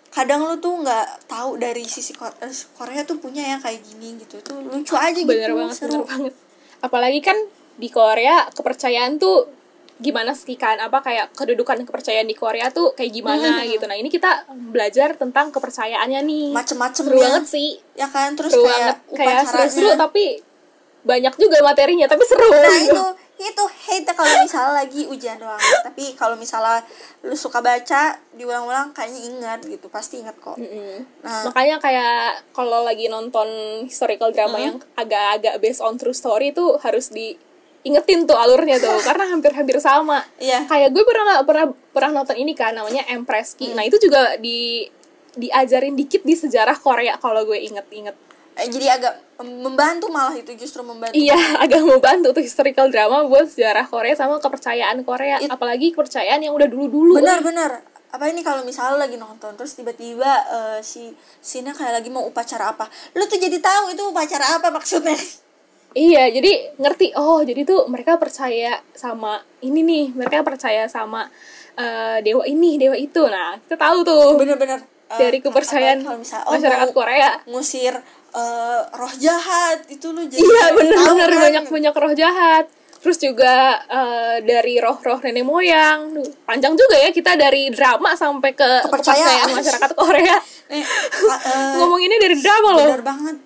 kadang 0.09 0.43
lu 0.43 0.59
tuh 0.59 0.79
nggak 0.79 1.27
tahu 1.27 1.59
dari 1.59 1.83
sisi 1.85 2.11
Ko- 2.11 2.31
Korea 2.73 3.03
tuh 3.03 3.19
punya 3.19 3.43
yang 3.45 3.59
kayak 3.59 3.83
gini 3.83 4.15
gitu. 4.17 4.39
Tuh 4.41 4.63
lucu 4.63 4.95
aja 4.95 5.15
bener 5.21 5.51
gitu 5.51 5.59
banget 5.59 5.77
seru. 5.77 5.91
bener 5.93 6.07
banget. 6.07 6.35
Apalagi 6.81 7.21
kan 7.21 7.35
di 7.75 7.89
Korea 7.89 8.47
kepercayaan 8.49 9.19
tuh 9.19 9.51
gimana 9.99 10.35
sih 10.35 10.59
kan? 10.59 10.79
Apa 10.79 10.99
kayak 11.01 11.35
kedudukan 11.35 11.87
kepercayaan 11.87 12.27
di 12.27 12.35
Korea 12.35 12.71
tuh 12.71 12.93
kayak 12.93 13.13
gimana 13.15 13.63
Hmm. 13.63 13.71
gitu. 13.71 13.85
Nah 13.87 13.95
ini 13.95 14.11
kita 14.11 14.47
belajar 14.51 15.15
tentang 15.15 15.55
kepercayaannya 15.55 16.21
nih. 16.25 16.47
Macem-macem 16.51 17.05
seru 17.07 17.19
banget 17.21 17.47
sih. 17.47 17.79
Ya 17.95 18.11
kan? 18.11 18.35
Terus 18.35 18.51
seru 18.51 18.67
kayak 18.67 18.79
banget. 18.79 18.97
Kayak 19.15 19.43
seru-seru 19.47 19.91
tapi 19.95 20.25
banyak 21.05 21.37
juga 21.37 21.61
materinya 21.61 22.09
tapi 22.09 22.25
seru 22.25 22.49
nah 22.49 22.81
itu 22.81 23.03
itu 23.35 23.65
hate 23.67 24.09
kalau 24.09 24.41
misalnya 24.41 24.73
lagi 24.73 25.03
ujian 25.05 25.37
doang. 25.37 25.59
Tapi 25.59 26.15
kalau 26.17 26.33
misalnya 26.35 26.81
lu 27.21 27.35
suka 27.35 27.59
baca 27.61 28.17
diulang-ulang 28.33 28.95
kayaknya 28.95 29.21
ingat 29.27 29.61
gitu. 29.67 29.91
Pasti 29.91 30.23
ingat 30.23 30.39
kok. 30.39 30.57
Mm-mm. 30.57 31.03
nah. 31.21 31.51
Makanya 31.51 31.77
kayak 31.77 32.47
kalau 32.51 32.83
lagi 32.83 33.07
nonton 33.07 33.47
historical 33.85 34.31
drama 34.31 34.57
yang 34.57 34.77
agak-agak 34.95 35.61
based 35.61 35.83
on 35.83 35.99
true 35.99 36.15
story 36.15 36.51
tuh 36.51 36.79
harus 36.81 37.11
diingetin 37.85 38.25
tuh 38.25 38.33
alurnya 38.35 38.81
tuh 38.81 38.97
karena 39.07 39.29
hampir-hampir 39.29 39.77
sama. 39.77 40.25
Iya. 40.41 40.65
kayak 40.65 40.89
gue 40.91 41.05
pernah 41.05 41.45
pernah 41.45 41.67
pernah 41.93 42.11
nonton 42.25 42.35
ini 42.41 42.57
kan 42.57 42.73
namanya 42.73 43.05
Empress 43.13 43.53
Ki 43.53 43.77
nah 43.77 43.85
itu 43.85 44.01
juga 44.01 44.41
di 44.41 44.89
diajarin 45.37 45.93
dikit 45.99 46.23
di 46.25 46.33
sejarah 46.33 46.79
Korea 46.79 47.19
kalau 47.19 47.43
gue 47.45 47.59
inget-inget. 47.59 48.15
Eh, 48.55 48.71
jadi 48.71 48.87
agak 49.03 49.15
membantu 49.43 50.07
malah 50.15 50.31
itu 50.39 50.55
justru 50.55 50.87
membantu. 50.87 51.19
Iya 51.19 51.35
agak 51.65 51.83
membantu 51.83 52.31
tuh 52.39 52.43
historical 52.43 52.87
drama 52.87 53.27
buat 53.27 53.51
sejarah 53.51 53.83
Korea 53.91 54.15
sama 54.15 54.39
kepercayaan 54.39 55.03
Korea. 55.03 55.43
It- 55.43 55.51
apalagi 55.51 55.91
kepercayaan 55.91 56.39
yang 56.39 56.55
udah 56.55 56.71
dulu-dulu. 56.71 57.19
Benar-benar 57.19 57.83
apa 58.15 58.31
ini 58.31 58.47
kalau 58.47 58.63
misalnya 58.63 59.11
lagi 59.11 59.19
nonton 59.19 59.59
terus 59.59 59.75
tiba-tiba 59.75 60.31
eh, 60.47 60.79
si 60.87 61.11
Sina 61.43 61.75
kayak 61.75 61.99
lagi 61.99 62.15
mau 62.15 62.23
upacara 62.23 62.71
apa? 62.79 62.87
Lu 63.19 63.27
tuh 63.27 63.43
jadi 63.43 63.59
tahu 63.59 63.91
itu 63.91 64.03
upacara 64.07 64.63
apa 64.63 64.71
maksudnya 64.71 65.19
Iya, 65.95 66.27
jadi 66.29 66.53
ngerti. 66.77 67.15
Oh, 67.15 67.39
jadi 67.41 67.63
tuh 67.63 67.87
mereka 67.87 68.15
percaya 68.17 68.83
sama 68.93 69.33
ini 69.61 69.81
nih. 69.81 70.07
Mereka 70.13 70.43
percaya 70.43 70.85
sama 70.87 71.31
eh, 71.75 72.19
dewa 72.21 72.43
ini, 72.45 72.75
dewa 72.77 72.95
itu. 72.95 73.23
Nah, 73.25 73.57
kita 73.61 73.77
tahu 73.77 74.03
tuh 74.03 74.35
bener-bener 74.35 74.83
eh, 74.83 75.17
dari 75.17 75.39
kepercayaan 75.39 76.03
kalau 76.03 76.19
misalnya, 76.19 76.45
oh, 76.45 76.53
masyarakat 76.53 76.91
Korea. 76.91 77.31
ngusir 77.47 77.95
eh, 78.35 78.81
roh 78.91 79.15
jahat 79.17 79.87
itu 79.87 80.11
lu 80.11 80.23
jadi 80.25 80.35
Iya, 80.37 80.65
tahu 80.65 80.75
bener-bener 80.77 81.31
kan? 81.31 81.41
banyak 81.41 81.65
banyak 81.69 81.95
roh 81.95 82.13
jahat. 82.13 82.67
Terus 82.99 83.21
juga 83.21 83.55
eh, 83.85 84.37
dari 84.43 84.75
roh-roh 84.77 85.21
nenek 85.21 85.45
moyang. 85.45 86.11
Duh, 86.11 86.27
panjang 86.43 86.73
juga 86.73 86.97
ya 86.97 87.11
kita 87.11 87.37
dari 87.37 87.71
drama 87.71 88.15
sampai 88.15 88.51
ke 88.51 88.67
Kepercayaan. 88.83 88.91
kepercayaan 89.47 89.49
masyarakat 89.53 89.91
Korea. 89.95 90.37
Eh, 90.67 90.81
Ngomonginnya 91.77 92.19
dari 92.19 92.35
drama 92.35 92.69
loh. 92.73 92.89
bener 92.89 93.05
banget 93.05 93.37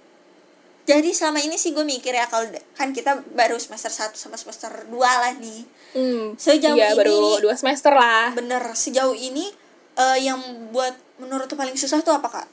jadi 0.89 1.13
selama 1.13 1.45
ini 1.45 1.61
sih 1.61 1.77
gue 1.77 1.85
mikir 1.85 2.17
ya 2.17 2.25
kalau 2.25 2.49
kan 2.73 2.97
kita 2.97 3.21
baru 3.37 3.61
semester 3.61 3.93
1 3.93 4.17
sama 4.17 4.41
semester 4.41 4.89
2 4.89 4.97
lah 4.97 5.37
nih. 5.37 5.61
Hmm, 5.93 6.33
Sejauh 6.41 6.81
iya, 6.81 6.97
ini 6.97 6.97
baru 6.97 7.45
dua 7.45 7.55
semester 7.57 7.93
lah. 7.93 8.33
bener 8.33 8.73
sejauh 8.73 9.13
ini 9.13 9.53
eh, 10.01 10.19
yang 10.25 10.41
buat 10.73 10.97
menurut 11.21 11.45
tuh 11.45 11.61
paling 11.61 11.77
susah 11.77 12.01
tuh 12.01 12.17
apa 12.17 12.29
kak? 12.33 12.49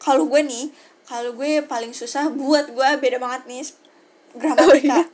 Kalau 0.00 0.24
gue 0.24 0.40
nih 0.40 0.72
kalau 1.04 1.36
gue 1.36 1.60
paling 1.60 1.92
susah 1.92 2.32
buat 2.32 2.72
gue 2.72 2.88
beda 3.04 3.20
banget 3.20 3.42
nih 3.44 3.60
gramatika. 4.32 5.04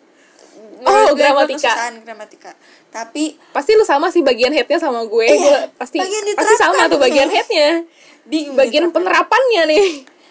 Oh, 0.80 0.86
Menurut 0.86 1.06
gue, 1.10 1.14
gue 1.18 1.26
gramatika. 1.26 1.70
kesusahan 1.74 1.94
gramatika. 2.06 2.52
Tapi 2.88 3.34
pasti 3.50 3.74
lu 3.74 3.82
sama 3.82 4.14
sih 4.14 4.22
bagian 4.22 4.54
headnya 4.54 4.78
sama 4.78 5.02
gue. 5.04 5.26
Iya, 5.26 5.38
gue 5.42 5.58
pasti 5.74 5.98
pasti 6.38 6.54
sama 6.54 6.86
tuh 6.86 7.02
bagian 7.02 7.26
headnya. 7.26 7.82
Bingung 8.30 8.54
bagian 8.54 8.94
penerapannya 8.94 9.62
nih 9.66 9.86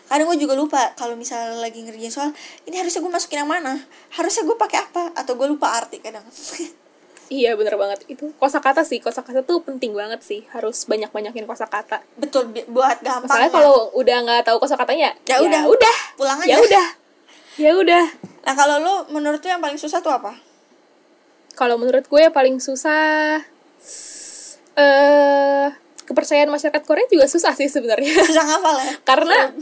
kadang 0.09 0.25
gue 0.27 0.39
juga 0.41 0.57
lupa 0.57 0.91
kalau 0.97 1.13
misalnya 1.13 1.55
lagi 1.61 1.85
ngerjain 1.85 2.09
soal 2.09 2.29
ini 2.65 2.81
harusnya 2.81 2.99
gue 2.99 3.11
masukin 3.13 3.45
yang 3.45 3.49
mana? 3.49 3.77
Harusnya 4.11 4.43
gue 4.43 4.57
pakai 4.57 4.79
apa? 4.83 5.13
Atau 5.13 5.37
gue 5.37 5.47
lupa 5.47 5.69
arti 5.77 6.01
kadang. 6.01 6.25
Iya 7.29 7.53
bener 7.53 7.77
banget. 7.77 8.09
Itu 8.09 8.33
kosakata 8.41 8.81
sih. 8.81 8.97
Kosakata 8.97 9.45
tuh 9.45 9.61
penting 9.61 9.93
banget 9.93 10.25
sih. 10.25 10.49
Harus 10.49 10.89
banyak 10.89 11.13
banyakin 11.13 11.45
kosakata. 11.45 12.01
Betul 12.17 12.49
buat 12.65 12.97
gampang 13.05 13.29
masalahnya 13.29 13.53
ya. 13.53 13.57
kalau 13.61 13.93
udah 13.93 14.17
nggak 14.25 14.41
tahu 14.49 14.57
kosakatanya 14.57 15.13
Ya 15.29 15.37
udah. 15.37 15.61
udah. 15.69 15.97
Pulang 16.17 16.41
ya 16.49 16.57
aja. 16.57 16.65
udah. 16.65 16.87
Ya 17.61 17.71
udah. 17.77 18.05
Nah 18.49 18.53
kalau 18.57 18.75
lu 18.81 18.93
menurut 19.13 19.37
tuh 19.45 19.53
yang 19.53 19.61
paling 19.61 19.77
susah 19.77 20.01
tuh 20.01 20.09
apa? 20.09 20.41
Kalau 21.53 21.77
menurut 21.77 22.09
gue 22.09 22.23
paling 22.33 22.57
susah 22.57 23.45
eh 24.73 25.67
kepercayaan 26.09 26.49
masyarakat 26.49 26.81
Korea 26.81 27.05
juga 27.13 27.29
susah 27.29 27.53
sih 27.53 27.69
sebenarnya. 27.69 28.09
Susah 28.25 28.41
ngafal 28.41 28.73
ya? 28.81 28.91
Karena 29.13 29.53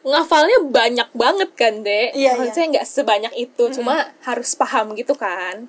ngafalnya 0.00 0.58
banyak 0.64 1.08
banget 1.12 1.50
kan 1.52 1.84
dek? 1.84 2.16
Iya, 2.16 2.36
maksudnya 2.36 2.80
nggak 2.80 2.86
sebanyak 2.88 3.32
itu 3.36 3.64
cuma 3.76 4.08
harus 4.24 4.56
paham 4.56 4.96
gitu 4.96 5.12
kan. 5.12 5.68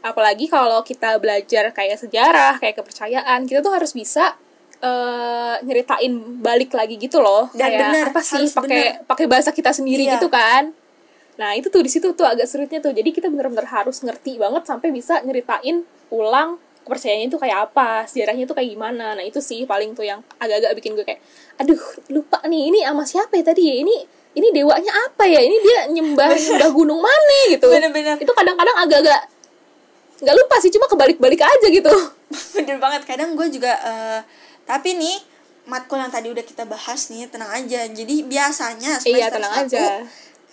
Apalagi 0.00 0.46
kalau 0.46 0.80
kita 0.80 1.18
belajar 1.20 1.74
kayak 1.74 1.98
sejarah 1.98 2.56
kayak 2.56 2.80
kepercayaan 2.80 3.44
kita 3.44 3.60
tuh 3.60 3.74
harus 3.74 3.92
bisa 3.92 4.38
eh, 4.76 5.56
nyeritain 5.64 6.12
balik 6.40 6.72
lagi 6.72 6.96
gitu 6.96 7.20
loh. 7.20 7.48
Dan 7.52 7.68
kayak 7.68 7.80
benar, 7.80 8.06
apa 8.12 8.20
sih 8.20 8.44
pakai 8.48 8.82
pakai 9.04 9.26
bahasa 9.28 9.50
kita 9.52 9.72
sendiri 9.72 10.04
Iya. 10.08 10.16
gitu 10.20 10.28
kan. 10.28 10.72
Nah 11.36 11.52
itu 11.52 11.68
tuh 11.68 11.84
di 11.84 11.90
situ 11.92 12.12
tuh 12.16 12.24
agak 12.24 12.48
sulitnya 12.48 12.80
tuh. 12.80 12.96
Jadi 12.96 13.12
kita 13.12 13.28
bener-bener 13.28 13.68
harus 13.68 14.00
ngerti 14.00 14.40
banget 14.40 14.64
sampai 14.64 14.88
bisa 14.88 15.20
nyeritain 15.20 15.84
ulang 16.08 16.56
kepercayaannya 16.86 17.26
itu 17.26 17.38
kayak 17.42 17.58
apa 17.70 18.06
sejarahnya 18.06 18.46
itu 18.46 18.54
kayak 18.54 18.70
gimana. 18.70 19.18
Nah 19.18 19.24
itu 19.26 19.42
sih 19.42 19.66
paling 19.66 19.92
tuh 19.92 20.06
yang 20.06 20.22
agak-agak 20.38 20.78
bikin 20.78 20.94
gue 20.94 21.02
kayak 21.02 21.18
aduh 21.58 21.80
lupa 22.14 22.38
nih 22.46 22.70
ini 22.70 22.78
sama 22.86 23.02
siapa 23.02 23.34
ya 23.34 23.42
tadi 23.42 23.62
ya? 23.66 23.74
Ini 23.82 23.96
ini 24.38 24.48
dewanya 24.54 24.92
apa 25.10 25.26
ya? 25.26 25.42
Ini 25.42 25.56
dia 25.58 25.78
nyembah 25.90 26.30
nyembah 26.30 26.70
gunung 26.70 27.02
mana 27.02 27.38
gitu. 27.50 27.66
Bener-bener. 27.66 28.16
itu 28.22 28.30
kadang-kadang 28.30 28.76
agak-agak 28.86 29.20
nggak 30.16 30.36
lupa 30.38 30.54
sih 30.62 30.70
cuma 30.70 30.86
kebalik-balik 30.86 31.42
aja 31.42 31.66
gitu. 31.66 31.92
Bener 32.56 32.78
banget. 32.78 33.02
Kadang 33.02 33.34
gue 33.34 33.46
juga 33.50 33.74
eh, 33.82 34.20
tapi 34.62 34.94
nih 34.94 35.18
matkul 35.66 35.98
yang 35.98 36.14
tadi 36.14 36.30
udah 36.30 36.46
kita 36.46 36.62
bahas 36.64 37.10
nih 37.10 37.26
tenang 37.26 37.50
aja. 37.50 37.90
Jadi 37.90 38.22
biasanya 38.22 39.02
semester 39.02 39.18
Iya, 39.18 39.26
tenang 39.34 39.52
satu, 39.52 39.74
aja. 39.74 39.84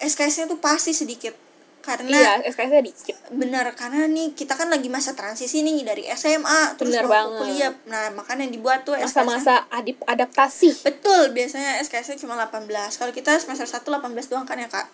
SKS-nya 0.01 0.45
tuh 0.49 0.57
pasti 0.57 0.91
sedikit 0.91 1.37
karena 1.83 2.15
iya 2.15 2.31
SKS-nya 2.47 2.79
dikit. 2.79 3.15
Bener 3.27 3.67
karena 3.75 4.07
nih 4.07 4.31
kita 4.31 4.55
kan 4.55 4.71
lagi 4.71 4.87
masa 4.87 5.11
transisi 5.11 5.59
nih 5.59 5.83
dari 5.83 6.07
SMA 6.15 6.79
terus 6.79 6.95
Bener 6.95 7.11
banget. 7.11 7.39
kuliah. 7.43 7.73
Nah 7.91 8.07
makanya 8.15 8.47
yang 8.47 8.55
dibuat 8.55 8.87
tuh 8.87 8.95
SKS 8.95 9.19
masa-masa 9.19 9.67
adip 9.67 9.99
adaptasi. 10.07 10.71
Betul 10.79 11.35
biasanya 11.35 11.83
SKS-nya 11.83 12.23
cuma 12.23 12.39
18 12.39 12.71
kalau 12.95 13.11
kita 13.11 13.35
semester 13.35 13.67
1 13.67 13.83
18 13.83 14.31
doang 14.31 14.47
kan 14.47 14.55
ya 14.55 14.71
kak? 14.71 14.87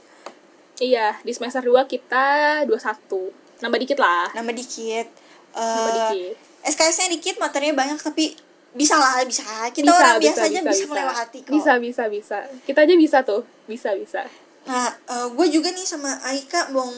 Iya 0.81 1.07
di 1.21 1.29
semester 1.29 1.61
2 1.61 1.77
kita 1.85 2.25
21 2.65 3.61
nambah 3.61 3.79
dikit 3.85 4.01
lah. 4.01 4.33
Nambah 4.33 4.55
dikit. 4.57 5.07
Nambah 5.53 5.93
Eh, 5.93 5.93
dikit. 5.93 6.35
SKS-nya 6.65 7.13
dikit 7.13 7.37
materinya 7.37 7.85
banyak 7.85 8.01
tapi 8.01 8.33
bisa 8.73 8.97
lah 8.97 9.21
bisa. 9.29 9.45
Kita 9.69 9.93
orang 9.93 10.17
biasa 10.17 10.41
aja 10.45 10.61
bisa, 10.65 10.85
melewati 10.89 11.39
kok. 11.45 11.53
Bisa 11.53 11.77
bisa 11.77 12.03
bisa. 12.09 12.37
Kita 12.65 12.81
aja 12.81 12.95
bisa 12.97 13.17
tuh. 13.21 13.45
Bisa 13.69 13.93
bisa 13.93 14.25
Nah, 14.65 14.91
gue 15.29 15.47
juga 15.49 15.69
nih 15.69 15.85
sama 15.85 16.19
Aika 16.25 16.69
mau 16.69 16.89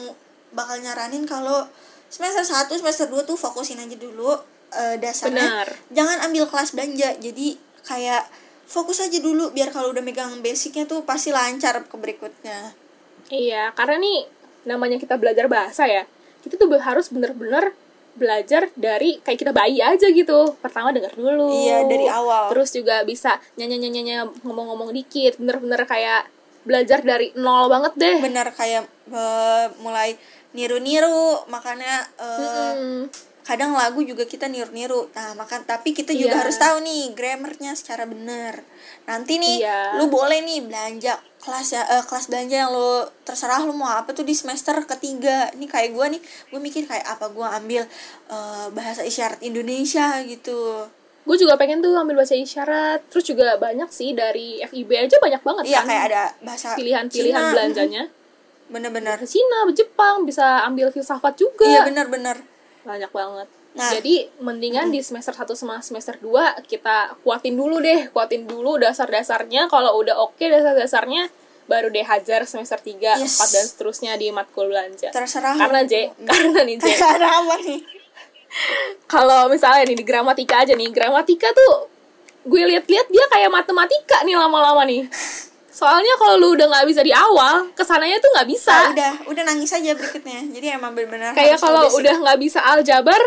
bakal 0.52 0.80
nyaranin 0.80 1.24
kalau 1.24 1.64
semester 2.08 2.44
1, 2.44 2.68
semester 2.72 3.06
2 3.08 3.24
tuh 3.24 3.36
fokusin 3.36 3.80
aja 3.80 3.96
dulu 3.96 4.34
eh, 4.72 4.96
dasarnya. 4.96 5.40
Benar. 5.40 5.68
Jangan 5.88 6.18
ambil 6.28 6.44
kelas 6.48 6.72
belanja. 6.72 7.16
Jadi 7.16 7.56
kayak 7.82 8.24
fokus 8.66 9.00
aja 9.00 9.18
dulu 9.20 9.52
biar 9.52 9.68
kalau 9.68 9.92
udah 9.92 10.00
megang 10.00 10.40
basicnya 10.40 10.84
tuh 10.84 11.04
pasti 11.04 11.28
lancar 11.32 11.84
ke 11.84 11.96
berikutnya. 11.96 12.72
Iya, 13.28 13.72
karena 13.72 13.96
nih 14.00 14.18
namanya 14.64 15.00
kita 15.00 15.16
belajar 15.16 15.48
bahasa 15.48 15.88
ya, 15.88 16.04
kita 16.44 16.60
tuh 16.60 16.68
harus 16.76 17.08
bener-bener 17.08 17.72
belajar 18.12 18.68
dari 18.76 19.16
kayak 19.24 19.38
kita 19.40 19.52
bayi 19.56 19.80
aja 19.80 20.04
gitu 20.04 20.52
pertama 20.60 20.92
dengar 20.92 21.16
dulu 21.16 21.48
Iya, 21.48 21.88
dari 21.88 22.04
awal. 22.12 22.52
terus 22.52 22.68
juga 22.68 23.00
bisa 23.08 23.40
nyanyi 23.56 23.80
nyanyi 23.88 24.20
ngomong-ngomong 24.44 24.92
dikit 24.92 25.40
bener-bener 25.40 25.80
kayak 25.88 26.28
belajar 26.62 27.02
dari 27.02 27.34
nol 27.34 27.66
banget 27.66 27.92
deh 27.94 28.14
bener 28.18 28.46
kayak 28.50 28.84
eh, 29.08 29.66
mulai 29.78 30.14
niru-niru 30.52 31.46
makanya 31.46 32.06
eh, 32.16 32.72
Mm. 32.72 33.04
kadang 33.42 33.74
lagu 33.74 33.98
juga 34.00 34.22
kita 34.22 34.46
niru-niru 34.46 35.10
nah 35.10 35.34
makan 35.34 35.66
tapi 35.66 35.90
kita 35.90 36.14
juga 36.14 36.30
Iya. 36.30 36.40
harus 36.40 36.56
tahu 36.56 36.76
nih 36.80 37.10
grammarnya 37.10 37.74
secara 37.74 38.06
bener 38.06 38.62
nanti 39.02 39.36
nih 39.36 39.66
Iya. 39.66 39.98
lu 39.98 40.06
boleh 40.06 40.38
nih 40.40 40.62
belanja 40.62 41.18
kelas 41.42 41.68
ya 41.72 41.82
eh, 41.90 42.04
kelas 42.06 42.30
belanja 42.30 42.56
yang 42.56 42.70
lu 42.70 43.02
terserah 43.22 43.58
lu 43.60 43.74
mau 43.74 43.90
apa 43.90 44.14
tuh 44.14 44.22
di 44.22 44.30
semester 44.30 44.78
ketiga 44.86 45.50
ini 45.52 45.66
kayak 45.66 45.90
gua 45.90 46.06
nih 46.06 46.22
gue 46.22 46.60
mikir 46.60 46.86
kayak 46.86 47.02
apa 47.04 47.26
gua 47.28 47.58
ambil 47.58 47.82
eh, 48.30 48.66
bahasa 48.70 49.02
isyarat 49.02 49.42
Indonesia 49.42 50.22
gitu 50.22 50.86
gue 51.22 51.36
juga 51.38 51.54
pengen 51.54 51.78
tuh 51.78 51.94
ambil 51.94 52.18
bahasa 52.18 52.34
isyarat. 52.34 53.06
Terus 53.06 53.24
juga 53.24 53.54
banyak 53.56 53.88
sih 53.88 54.10
dari 54.12 54.58
FIB 54.60 54.90
aja 55.06 55.16
banyak 55.22 55.42
banget 55.42 55.64
iya 55.70 55.80
kan 55.80 55.86
kayak 55.86 56.04
ada 56.10 56.22
bahasa 56.42 56.74
pilihan-pilihan 56.74 57.42
Cina. 57.42 57.52
belanjanya. 57.54 58.02
Bener-bener. 58.72 59.16
Cina 59.22 59.68
Jepang 59.70 60.24
bisa 60.24 60.64
ambil 60.64 60.88
filsafat 60.90 61.36
juga. 61.36 61.68
Iya 61.68 61.84
bener-bener. 61.84 62.40
Banyak 62.82 63.12
banget. 63.12 63.48
Nah. 63.72 63.88
jadi 63.88 64.28
mendingan 64.36 64.92
di 64.92 65.00
semester 65.00 65.32
1 65.32 65.48
sama 65.56 65.80
semester 65.80 66.20
2 66.20 66.68
kita 66.68 67.16
kuatin 67.24 67.56
dulu 67.56 67.80
deh. 67.80 68.12
Kuatin 68.12 68.44
dulu 68.44 68.76
dasar-dasarnya. 68.76 69.68
Kalau 69.68 69.96
udah 69.96 70.20
oke 70.20 70.44
dasar-dasarnya 70.44 71.32
baru 71.62 71.88
deh 71.88 72.04
hajar 72.04 72.44
semester 72.44 72.76
3, 72.76 73.22
Yes. 73.22 73.38
4 73.40 73.54
dan 73.54 73.64
seterusnya 73.64 74.12
di 74.20 74.28
matkul 74.28 74.68
belanja. 74.68 75.08
Terserah 75.08 75.56
karena. 75.56 75.88
J 75.88 76.10
karena 76.28 76.60
nih 76.68 76.76
J. 76.76 76.84
Karena 77.00 77.28
apa 77.40 77.56
nih 77.64 77.80
kalau 79.06 79.48
misalnya 79.48 79.88
nih 79.88 79.98
di 79.98 80.04
gramatika 80.04 80.64
aja 80.64 80.72
nih 80.76 80.88
gramatika 80.92 81.48
tuh 81.52 81.92
gue 82.42 82.62
lihat-lihat 82.74 83.06
dia 83.06 83.24
kayak 83.30 83.50
matematika 83.54 84.26
nih 84.26 84.34
lama-lama 84.34 84.82
nih. 84.82 85.06
Soalnya 85.72 86.14
kalau 86.20 86.36
lu 86.36 86.48
udah 86.52 86.68
nggak 86.68 86.86
bisa 86.90 87.00
di 87.00 87.14
awal 87.14 87.72
ke 87.72 87.82
sananya 87.82 88.20
tuh 88.20 88.30
nggak 88.36 88.48
bisa. 88.50 88.76
Nah, 88.76 88.92
udah 88.92 89.12
udah 89.32 89.42
nangis 89.46 89.72
aja 89.72 89.96
berikutnya. 89.96 90.40
Jadi 90.52 90.66
emang 90.68 90.92
benar-benar 90.92 91.32
kayak 91.32 91.58
kalau 91.58 91.88
udah 91.96 92.14
nggak 92.22 92.38
bisa 92.38 92.60
aljabar 92.60 93.18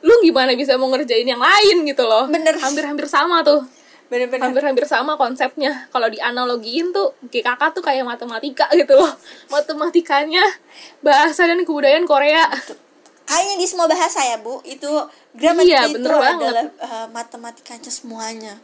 lu 0.00 0.14
gimana 0.24 0.56
bisa 0.56 0.80
mau 0.80 0.88
ngerjain 0.88 1.28
yang 1.28 1.40
lain 1.40 1.84
gitu 1.84 2.04
loh? 2.08 2.24
Bener. 2.30 2.56
hampir-hampir 2.56 3.04
sama 3.10 3.44
tuh. 3.44 3.66
Bener-bener. 4.10 4.42
Hampir-hampir 4.42 4.84
sama 4.90 5.14
konsepnya. 5.14 5.86
Kalau 5.92 6.08
dianalogiin 6.10 6.90
tuh 6.90 7.14
GKK 7.30 7.62
tuh 7.76 7.82
kayak 7.84 8.02
matematika 8.02 8.66
gitu 8.74 8.96
loh. 8.96 9.12
Matematikanya 9.52 10.42
bahasa 11.04 11.46
dan 11.46 11.62
kebudayaan 11.62 12.08
Korea 12.08 12.48
kayaknya 13.30 13.56
di 13.56 13.66
semua 13.66 13.86
bahasa 13.86 14.18
ya 14.20 14.36
bu 14.36 14.58
itu 14.64 14.90
gramatika 15.32 15.70
Iya, 15.80 15.82
itu 15.88 16.02
banget. 16.02 16.34
adalah 16.36 16.66
eh, 16.66 17.06
matematikanya 17.08 17.86
semuanya 17.88 18.54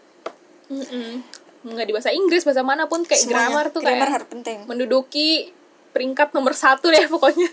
Mm-mm. 0.67 1.23
nggak 1.65 1.83
di 1.85 1.93
bahasa 1.93 2.11
Inggris 2.11 2.43
bahasa 2.43 2.61
mana 2.61 2.85
pun 2.85 3.01
kayak 3.01 3.23
Semuanya. 3.23 3.47
grammar 3.49 3.65
tuh 3.69 3.81
grammar 3.81 3.99
kayak 4.03 4.15
harus 4.17 4.29
penting 4.29 4.59
menduduki 4.65 5.55
peringkat 5.91 6.31
nomor 6.33 6.53
satu 6.53 6.87
deh 6.89 7.07
pokoknya 7.07 7.47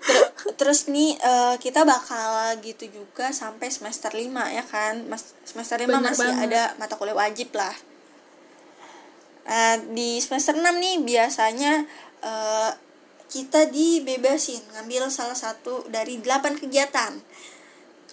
Ter- 0.00 0.30
terus 0.58 0.86
nih 0.86 1.14
eh, 1.14 1.54
kita 1.56 1.82
bakal 1.84 2.28
gitu 2.58 2.86
juga 2.88 3.30
sampai 3.30 3.68
semester 3.68 4.10
5 4.10 4.26
ya 4.50 4.64
kan 4.64 5.06
Mas- 5.06 5.38
semester 5.42 5.76
5 5.76 5.86
Bener 5.86 6.02
masih 6.02 6.26
banget. 6.26 6.46
ada 6.48 6.62
mata 6.76 6.94
kuliah 6.94 7.14
wajib 7.16 7.50
lah 7.52 7.74
Eh, 9.48 9.76
di 9.88 10.20
semester 10.20 10.52
6 10.52 10.76
nih 10.76 10.96
biasanya 11.02 11.88
eh, 12.20 12.70
kita 13.28 13.68
dibebasin 13.68 14.64
ngambil 14.72 15.12
salah 15.12 15.36
satu 15.36 15.84
dari 15.92 16.16
8 16.20 16.58
kegiatan. 16.58 17.12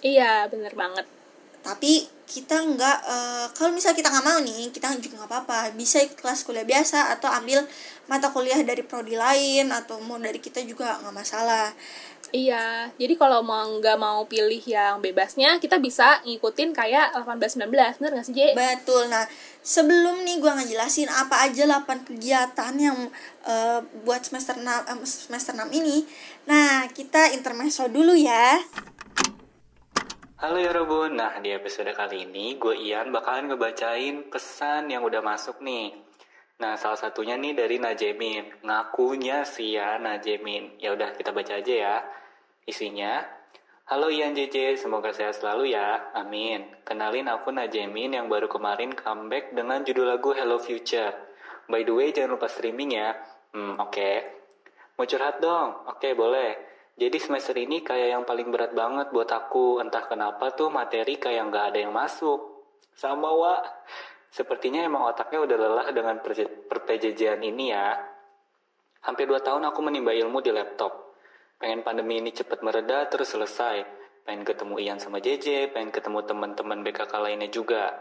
Iya 0.04 0.46
bener 0.52 0.76
banget. 0.76 1.08
Tapi 1.64 2.06
kita 2.28 2.62
nggak 2.62 2.98
eh, 3.06 3.46
kalau 3.56 3.72
misal 3.74 3.96
kita 3.96 4.12
nggak 4.12 4.26
mau 4.26 4.38
nih 4.44 4.68
kita 4.70 4.92
juga 5.00 5.24
nggak 5.24 5.30
apa-apa. 5.32 5.58
Bisa 5.72 6.04
ikut 6.04 6.20
kelas 6.20 6.44
kuliah 6.44 6.68
biasa 6.68 7.16
atau 7.16 7.32
ambil 7.32 7.64
mata 8.06 8.30
kuliah 8.30 8.60
dari 8.62 8.84
prodi 8.84 9.16
lain 9.16 9.72
atau 9.72 9.98
mau 10.04 10.20
dari 10.20 10.38
kita 10.38 10.62
juga 10.62 11.00
nggak 11.00 11.14
masalah 11.16 11.72
Iya, 12.34 12.90
jadi 12.98 13.14
kalau 13.14 13.42
mau 13.46 13.62
nggak 13.78 13.98
mau 13.98 14.26
pilih 14.26 14.62
yang 14.66 14.98
bebasnya, 14.98 15.62
kita 15.62 15.78
bisa 15.78 16.18
ngikutin 16.26 16.74
kayak 16.74 17.14
18-19, 17.14 17.70
bener 18.02 18.10
nggak 18.16 18.26
sih, 18.26 18.34
J? 18.34 18.40
betul 18.56 19.06
nah 19.12 19.24
sebelum 19.62 20.22
nih 20.22 20.38
gua 20.38 20.58
ngejelasin 20.58 21.10
apa 21.10 21.46
aja 21.46 21.66
8 21.66 22.06
kegiatan 22.06 22.72
yang 22.78 22.98
eh, 23.46 23.80
buat 24.06 24.22
semester 24.22 24.58
6 24.58 24.62
eh, 24.62 24.98
semester 25.06 25.52
6 25.54 25.66
ini 25.74 26.06
nah 26.46 26.86
kita 26.90 27.34
intermezzo 27.34 27.90
dulu 27.90 28.14
ya 28.14 28.58
Halo 30.36 30.60
ya 30.60 30.68
Robun, 30.68 31.16
nah 31.16 31.32
di 31.40 31.48
episode 31.48 31.88
kali 31.96 32.28
ini 32.28 32.60
gue 32.60 32.76
Ian 32.76 33.08
bakalan 33.08 33.48
ngebacain 33.48 34.28
pesan 34.28 34.92
yang 34.92 35.00
udah 35.00 35.24
masuk 35.24 35.64
nih. 35.64 35.96
Nah 36.56 36.72
salah 36.80 36.96
satunya 36.96 37.36
nih 37.36 37.52
dari 37.52 37.76
Najemin, 37.76 38.64
ngakunya 38.64 39.44
sih 39.44 39.76
ya 39.76 40.00
Najemin. 40.00 40.80
Ya 40.80 40.96
udah 40.96 41.12
kita 41.12 41.32
baca 41.32 41.60
aja 41.60 41.74
ya. 41.74 41.96
Isinya, 42.64 43.20
Halo 43.86 44.10
Ian 44.10 44.34
JJ, 44.34 44.82
semoga 44.82 45.14
sehat 45.14 45.38
selalu 45.38 45.70
ya, 45.70 46.10
amin. 46.10 46.66
Kenalin 46.82 47.30
aku 47.30 47.54
Najemin 47.54 48.18
yang 48.18 48.26
baru 48.26 48.50
kemarin 48.50 48.90
comeback 48.90 49.54
dengan 49.54 49.86
judul 49.86 50.10
lagu 50.10 50.34
Hello 50.34 50.58
Future. 50.58 51.14
By 51.70 51.86
the 51.86 51.94
way 51.94 52.10
jangan 52.10 52.34
lupa 52.34 52.50
streaming 52.50 52.98
ya. 52.98 53.14
Hmm 53.54 53.78
oke. 53.78 54.10
Mau 54.96 55.04
curhat 55.04 55.38
dong? 55.44 55.86
Oke, 55.92 56.16
boleh. 56.16 56.56
Jadi 56.96 57.20
semester 57.20 57.52
ini 57.52 57.84
kayak 57.84 58.08
yang 58.16 58.24
paling 58.24 58.48
berat 58.48 58.72
banget 58.72 59.12
buat 59.12 59.28
aku. 59.28 59.84
Entah 59.84 60.08
kenapa 60.08 60.56
tuh 60.56 60.72
materi 60.72 61.20
kayak 61.20 61.52
nggak 61.52 61.64
ada 61.70 61.78
yang 61.84 61.92
masuk. 61.92 62.64
Sama, 62.96 63.28
Wak. 63.28 63.62
Sepertinya 64.30 64.84
emang 64.84 65.06
otaknya 65.08 65.42
udah 65.44 65.56
lelah 65.56 65.88
dengan 65.94 66.20
perpejejian 66.68 67.40
ini 67.40 67.72
ya. 67.72 67.96
Hampir 69.06 69.30
2 69.30 69.38
tahun 69.40 69.62
aku 69.70 69.80
menimba 69.86 70.10
ilmu 70.12 70.42
di 70.42 70.50
laptop. 70.50 71.14
Pengen 71.56 71.80
pandemi 71.86 72.20
ini 72.20 72.34
cepet 72.34 72.60
mereda 72.60 73.06
terus 73.08 73.32
selesai. 73.32 73.86
Pengen 74.26 74.42
ketemu 74.42 74.82
Ian 74.82 74.98
sama 74.98 75.22
JJ, 75.22 75.70
pengen 75.70 75.94
ketemu 75.94 76.26
teman-teman 76.26 76.82
BKK 76.82 77.12
lainnya 77.22 77.46
juga. 77.46 77.94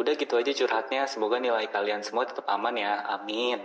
Udah 0.00 0.16
gitu 0.16 0.40
aja 0.40 0.48
curhatnya, 0.52 1.04
semoga 1.04 1.36
nilai 1.36 1.68
kalian 1.68 2.00
semua 2.00 2.24
tetap 2.24 2.48
aman 2.48 2.72
ya. 2.80 3.04
Amin. 3.12 3.60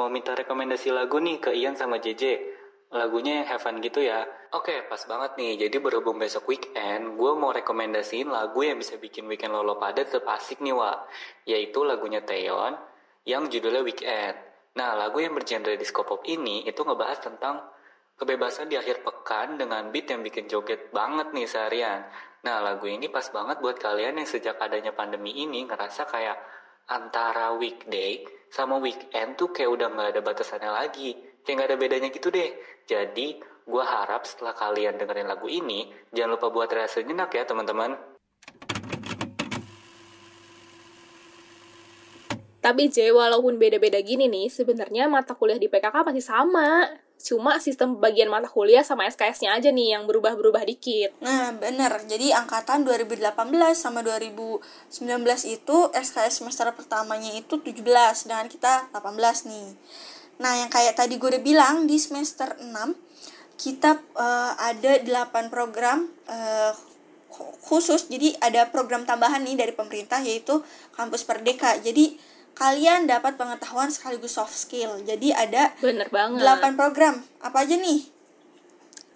Mau 0.00 0.08
minta 0.08 0.32
rekomendasi 0.32 0.92
lagu 0.92 1.20
nih 1.20 1.36
ke 1.40 1.52
Ian 1.52 1.76
sama 1.76 2.00
JJ. 2.00 2.40
Lagunya 2.96 3.44
yang 3.44 3.46
have 3.52 3.60
fun 3.60 3.78
gitu 3.84 4.00
ya. 4.00 4.24
Oke, 4.56 4.88
pas 4.88 4.98
banget 5.04 5.36
nih. 5.36 5.68
Jadi 5.68 5.76
berhubung 5.78 6.16
besok 6.16 6.48
weekend, 6.48 7.20
gue 7.20 7.32
mau 7.36 7.52
rekomendasiin 7.52 8.32
lagu 8.32 8.64
yang 8.64 8.80
bisa 8.80 8.96
bikin 8.96 9.28
weekend 9.28 9.52
lolo 9.52 9.76
pada 9.76 10.00
tetap 10.00 10.24
asik 10.32 10.64
nih, 10.64 10.72
Wak. 10.72 10.98
Yaitu 11.44 11.84
lagunya 11.84 12.24
Taeyeon 12.24 12.96
yang 13.26 13.50
judulnya 13.50 13.82
Weekend. 13.82 14.38
Nah, 14.78 14.94
lagu 14.94 15.18
yang 15.18 15.34
bergenre 15.34 15.74
disco 15.74 16.06
pop 16.06 16.22
ini 16.30 16.62
itu 16.64 16.80
ngebahas 16.80 17.18
tentang 17.20 17.58
kebebasan 18.16 18.70
di 18.70 18.78
akhir 18.78 19.02
pekan 19.04 19.60
dengan 19.60 19.90
beat 19.90 20.08
yang 20.08 20.22
bikin 20.22 20.46
joget 20.48 20.94
banget 20.94 21.34
nih 21.34 21.44
seharian. 21.44 22.06
Nah, 22.46 22.62
lagu 22.62 22.86
ini 22.86 23.10
pas 23.10 23.26
banget 23.34 23.58
buat 23.58 23.76
kalian 23.76 24.22
yang 24.22 24.28
sejak 24.30 24.56
adanya 24.62 24.94
pandemi 24.94 25.34
ini 25.34 25.66
ngerasa 25.66 26.06
kayak 26.06 26.38
antara 26.86 27.50
weekday 27.58 28.22
sama 28.46 28.78
weekend 28.78 29.34
tuh 29.34 29.50
kayak 29.50 29.74
udah 29.74 29.90
nggak 29.90 30.08
ada 30.16 30.20
batasannya 30.22 30.70
lagi. 30.70 31.18
Kayak 31.42 31.54
nggak 31.58 31.68
ada 31.68 31.78
bedanya 31.78 32.08
gitu 32.14 32.28
deh. 32.30 32.50
Jadi, 32.86 33.34
gue 33.66 33.82
harap 33.82 34.22
setelah 34.22 34.54
kalian 34.54 34.94
dengerin 34.94 35.26
lagu 35.26 35.50
ini, 35.50 35.90
jangan 36.14 36.38
lupa 36.38 36.54
buat 36.54 36.70
rehat 36.70 36.94
sejenak 36.94 37.34
ya 37.34 37.42
teman-teman. 37.42 37.98
Tapi 42.62 42.90
J, 42.90 43.10
walaupun 43.10 43.58
beda-beda 43.58 43.98
gini 44.02 44.30
nih, 44.30 44.50
sebenarnya 44.50 45.10
mata 45.10 45.34
kuliah 45.34 45.58
di 45.58 45.66
PKK 45.66 46.02
masih 46.02 46.22
sama. 46.22 46.86
Cuma 47.18 47.58
sistem 47.58 47.98
bagian 47.98 48.30
mata 48.30 48.46
kuliah 48.46 48.86
sama 48.86 49.06
SKS-nya 49.10 49.58
aja 49.58 49.74
nih 49.74 49.98
yang 49.98 50.06
berubah-berubah 50.06 50.62
dikit. 50.62 51.14
Nah, 51.22 51.54
bener. 51.58 51.90
Jadi 52.06 52.30
angkatan 52.30 52.86
2018 52.86 53.74
sama 53.74 54.02
2019 54.02 54.62
itu 55.46 55.76
SKS 55.90 56.42
semester 56.42 56.70
pertamanya 56.70 57.34
itu 57.34 57.58
17, 57.58 57.82
sedangkan 58.14 58.46
kita 58.46 58.94
18 58.94 59.46
nih. 59.50 59.68
Nah, 60.36 60.52
yang 60.56 60.68
kayak 60.68 60.94
tadi 60.94 61.16
gue 61.16 61.28
udah 61.32 61.40
bilang 61.40 61.88
di 61.88 61.96
semester 61.96 62.56
6 62.60 62.68
kita 63.56 63.96
eh, 64.16 64.52
ada 64.58 64.92
8 65.32 65.48
program 65.48 66.04
khu- 67.32 67.56
khusus. 67.62 68.08
Jadi 68.08 68.36
ada 68.40 68.68
program 68.68 69.04
tambahan 69.04 69.44
nih 69.44 69.56
dari 69.56 69.72
pemerintah 69.72 70.20
yaitu 70.20 70.60
Kampus 70.92 71.24
Perdeka. 71.24 71.76
Jadi 71.80 72.16
kalian 72.56 73.04
dapat 73.04 73.36
pengetahuan 73.36 73.92
sekaligus 73.92 74.36
soft 74.36 74.56
skill. 74.56 74.96
Jadi 75.04 75.32
ada 75.32 75.76
Bener 75.80 76.08
banget. 76.08 76.40
8 76.40 76.72
program. 76.76 77.20
Apa 77.40 77.68
aja 77.68 77.76
nih? 77.76 78.15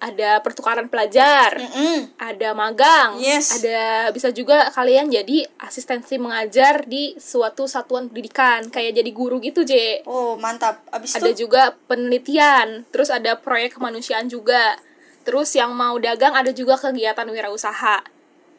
Ada 0.00 0.40
pertukaran 0.40 0.88
pelajar. 0.88 1.60
Mm-mm. 1.60 2.16
ada 2.16 2.56
magang, 2.56 3.20
Yes. 3.20 3.60
ada 3.60 4.08
bisa 4.16 4.32
juga 4.32 4.72
kalian 4.72 5.12
jadi 5.12 5.44
asistensi 5.60 6.16
mengajar 6.16 6.88
di 6.88 7.12
suatu 7.20 7.68
satuan 7.68 8.08
pendidikan, 8.08 8.72
kayak 8.72 8.96
jadi 8.96 9.10
guru 9.12 9.36
gitu, 9.44 9.60
J. 9.60 10.04
Oh, 10.08 10.40
mantap. 10.40 10.80
Abis 10.88 11.20
Ada 11.20 11.28
itu 11.30 11.44
juga 11.44 11.76
penelitian, 11.84 12.88
terus 12.88 13.12
ada 13.12 13.36
proyek 13.36 13.76
kemanusiaan 13.76 14.32
juga. 14.32 14.80
Terus 15.20 15.52
yang 15.52 15.76
mau 15.76 16.00
dagang 16.00 16.32
ada 16.32 16.48
juga 16.48 16.80
kegiatan 16.80 17.28
wirausaha. 17.28 18.00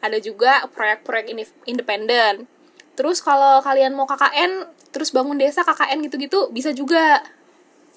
Ada 0.01 0.17
juga 0.21 0.65
proyek-proyek 0.69 1.33
independen. 1.65 2.45
Terus 2.93 3.17
kalau 3.17 3.65
kalian 3.65 3.97
mau 3.97 4.05
KKN, 4.05 4.69
terus 4.93 5.09
bangun 5.09 5.41
desa 5.41 5.65
KKN 5.65 6.05
gitu-gitu 6.05 6.53
bisa 6.53 6.69
juga. 6.69 7.25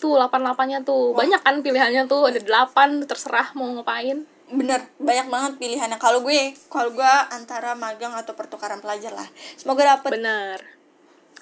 Tuh 0.00 0.18
88-nya 0.18 0.82
tuh. 0.82 1.14
Banyak 1.14 1.40
kan 1.42 1.62
pilihannya 1.62 2.04
tuh, 2.10 2.28
ada 2.28 2.38
8 2.38 3.06
terserah 3.06 3.54
mau 3.54 3.70
ngapain. 3.74 4.26
bener 4.44 4.76
banyak 5.00 5.32
banget 5.32 5.52
pilihannya 5.56 5.96
kalau 5.96 6.20
gue 6.20 6.52
kalau 6.68 6.92
gue 6.92 7.12
antara 7.32 7.72
magang 7.72 8.12
atau 8.12 8.36
pertukaran 8.36 8.76
pelajar 8.76 9.16
lah 9.16 9.24
semoga 9.56 9.96
dapet 9.96 10.20
Bener. 10.20 10.60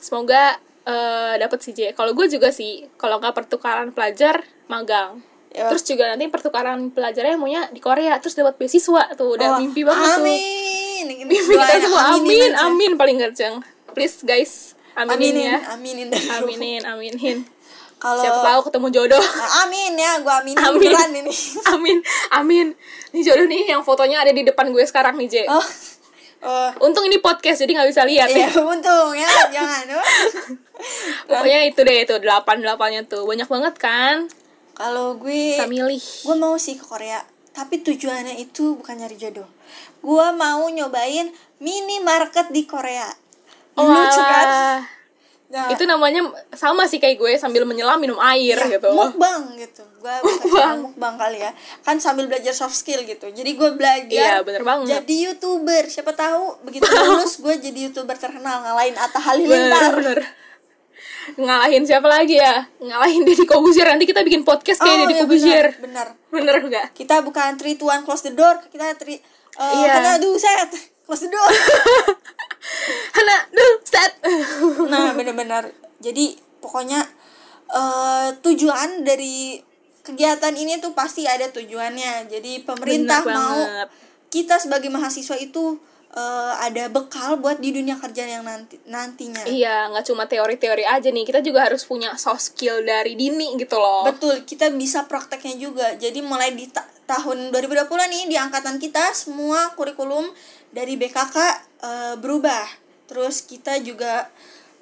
Semoga 0.02 0.58
eh 0.82 1.34
dapat 1.38 1.58
sih 1.62 1.70
J. 1.70 1.94
Kalau 1.94 2.10
gue 2.10 2.26
juga 2.26 2.50
sih, 2.50 2.90
kalau 2.98 3.22
nggak 3.22 3.38
pertukaran 3.38 3.94
pelajar, 3.94 4.42
magang. 4.66 5.22
Ya. 5.54 5.70
Terus 5.70 5.86
juga 5.86 6.10
nanti 6.10 6.26
pertukaran 6.26 6.90
pelajarnya 6.90 7.38
maunya 7.38 7.70
di 7.70 7.78
Korea, 7.78 8.18
terus 8.18 8.34
dapat 8.34 8.58
beasiswa 8.58 9.14
tuh, 9.14 9.38
udah 9.38 9.48
Wah, 9.54 9.58
mimpi 9.62 9.86
banget 9.86 10.10
tuh. 10.18 10.26
amin 10.26 11.06
Mimpi 11.22 11.54
kita 11.54 11.76
semua, 11.86 12.18
aminin 12.18 12.26
amin, 12.26 12.50
aja. 12.50 12.66
amin 12.66 12.92
paling 12.98 13.16
kenceng. 13.22 13.54
Please 13.94 14.26
guys, 14.26 14.74
aminin, 14.98 15.14
aminin 15.14 15.46
ya. 15.46 15.58
aminin. 15.70 16.08
Aminin, 16.34 16.82
aminin. 16.82 17.38
Kalau 18.02 18.18
Siapa 18.18 18.42
tahu 18.42 18.60
ketemu 18.66 18.86
jodoh. 18.90 19.22
Nah, 19.22 19.62
amin 19.62 19.94
ya 19.94 20.18
gue 20.18 20.34
aminin 20.42 20.58
Amin. 20.58 20.90
beneran 20.90 21.10
ini 21.22 21.30
Amin, 21.78 21.98
amin. 22.34 22.66
Nih 23.14 23.22
jodoh 23.22 23.46
nih 23.46 23.70
yang 23.70 23.86
fotonya 23.86 24.26
ada 24.26 24.34
di 24.34 24.42
depan 24.42 24.74
gue 24.74 24.82
sekarang 24.82 25.14
nih, 25.14 25.30
J. 25.30 25.36
oh 25.46 25.62
oh 26.42 26.70
Untung 26.82 27.06
ini 27.06 27.22
podcast 27.22 27.62
jadi 27.62 27.78
nggak 27.78 27.90
bisa 27.94 28.02
lihat 28.02 28.26
iya 28.34 28.50
ya. 28.50 28.58
untung 28.58 29.14
ya 29.14 29.30
jangan 29.54 29.86
oh. 29.94 30.06
Pokoknya 31.30 31.70
itu 31.70 31.78
deh 31.86 32.02
itu 32.02 32.14
delapan 32.18 32.58
delapannya 32.58 33.06
tuh 33.06 33.22
banyak 33.22 33.46
banget 33.46 33.74
kan. 33.78 34.26
kalau 34.74 35.14
gue 35.14 35.54
Bisa 35.54 35.70
milih. 35.70 36.02
gue 36.02 36.34
mau 36.34 36.58
sih 36.58 36.74
ke 36.74 36.82
Korea 36.82 37.22
tapi 37.54 37.84
tujuannya 37.86 38.40
itu 38.42 38.74
bukan 38.82 38.98
nyari 38.98 39.14
jodoh 39.14 39.46
gue 40.02 40.26
mau 40.34 40.66
nyobain 40.66 41.30
minimarket 41.62 42.50
di 42.50 42.66
Korea 42.66 43.06
lucu 43.78 44.20
kan 44.20 44.82
Nah, 45.52 45.68
itu 45.68 45.84
namanya 45.84 46.24
sama 46.50 46.88
sih 46.88 46.96
kayak 46.96 47.20
gue 47.20 47.32
sambil 47.36 47.62
menyelam 47.62 48.00
minum 48.00 48.16
air 48.18 48.56
ya, 48.56 48.72
gitu. 48.72 48.88
mukbang 48.88 49.52
gitu 49.54 49.84
gue 50.00 50.14
Mukbang. 50.24 50.76
mukbang 50.82 51.14
kali 51.14 51.38
ya 51.38 51.52
kan 51.80 52.00
sambil 52.00 52.24
belajar 52.24 52.50
soft 52.50 52.72
skill 52.72 53.04
gitu 53.04 53.28
jadi 53.28 53.50
gue 53.52 53.70
belajar 53.72 54.08
Iya, 54.08 54.34
bener 54.40 54.64
banget. 54.64 54.88
jadi 54.98 55.14
youtuber 55.28 55.84
siapa 55.84 56.12
tahu 56.12 56.56
begitu 56.64 56.88
lulus 56.88 57.36
gue 57.36 57.52
jadi 57.60 57.78
youtuber 57.84 58.16
terkenal 58.16 58.64
ngalahin 58.64 58.96
Atta 58.96 59.12
Bener, 59.12 59.28
Halilintar 59.28 59.92
bener. 59.92 60.18
Ngalahin 61.34 61.84
siapa 61.84 62.08
lagi 62.08 62.34
ya? 62.34 62.66
Ngalahin 62.78 63.22
Deddy 63.22 63.44
Kobuzier 63.44 63.86
nanti 63.86 64.04
kita 64.04 64.24
bikin 64.24 64.42
podcast 64.42 64.80
kayak 64.80 65.04
Deddy 65.04 65.14
iya, 65.14 65.20
Kobuzier. 65.20 65.66
benar 65.78 66.06
Bener 66.26 66.54
enggak? 66.58 66.96
kita 66.96 67.20
bukan 67.20 67.54
three 67.54 67.76
two 67.76 67.86
one 67.86 68.00
close 68.02 68.24
the 68.24 68.32
door 68.32 68.56
kita 68.66 68.96
three 68.96 69.20
uh, 69.54 69.68
Iya. 69.78 69.88
karena 69.92 70.10
aduh 70.16 70.32
set 70.34 70.72
close 71.04 71.22
the 71.22 71.30
door 71.30 71.44
Hana, 73.12 73.36
duh, 73.50 73.74
set. 73.84 74.11
Benar-benar 75.42 75.64
jadi 75.98 76.24
pokoknya 76.58 77.00
eh 77.68 78.28
tujuan 78.38 79.02
dari 79.02 79.58
kegiatan 80.00 80.52
ini 80.52 80.76
tuh 80.78 80.92
pasti 80.92 81.24
ada 81.24 81.48
tujuannya 81.48 82.26
jadi 82.26 82.52
pemerintah 82.62 83.22
Bener 83.22 83.34
mau 83.34 83.56
banget. 83.56 83.88
kita 84.28 84.58
sebagai 84.58 84.88
mahasiswa 84.88 85.36
itu 85.36 85.78
eh, 86.10 86.52
ada 86.58 86.86
bekal 86.88 87.38
buat 87.38 87.56
di 87.56 87.70
dunia 87.70 87.96
kerja 87.96 88.26
yang 88.28 88.42
nanti 88.42 88.76
nantinya 88.84 89.46
Iya, 89.46 89.88
nggak 89.88 90.04
cuma 90.04 90.26
teori-teori 90.26 90.84
aja 90.84 91.08
nih. 91.08 91.22
Kita 91.22 91.40
juga 91.40 91.64
harus 91.64 91.82
punya 91.82 92.12
soft 92.16 92.44
skill 92.44 92.82
dari 92.82 93.14
dini 93.14 93.56
gitu 93.56 93.76
loh. 93.76 94.04
betul 94.04 94.42
kita 94.42 94.68
bisa 94.70 95.06
prakteknya 95.06 95.56
juga 95.56 95.86
jadi 95.94 96.18
mulai 96.20 96.52
di 96.52 96.66
ta- 96.66 96.84
tahun 97.04 97.48
2020 97.48 97.88
nih 97.88 98.24
di 98.26 98.36
angkatan 98.36 98.76
kita 98.76 99.12
semua 99.12 99.72
kurikulum 99.72 100.28
dari 100.68 100.98
BKK 100.98 101.36
eh, 101.80 102.14
berubah 102.18 102.66
terus 103.04 103.40
kita 103.40 103.76
juga 103.78 104.28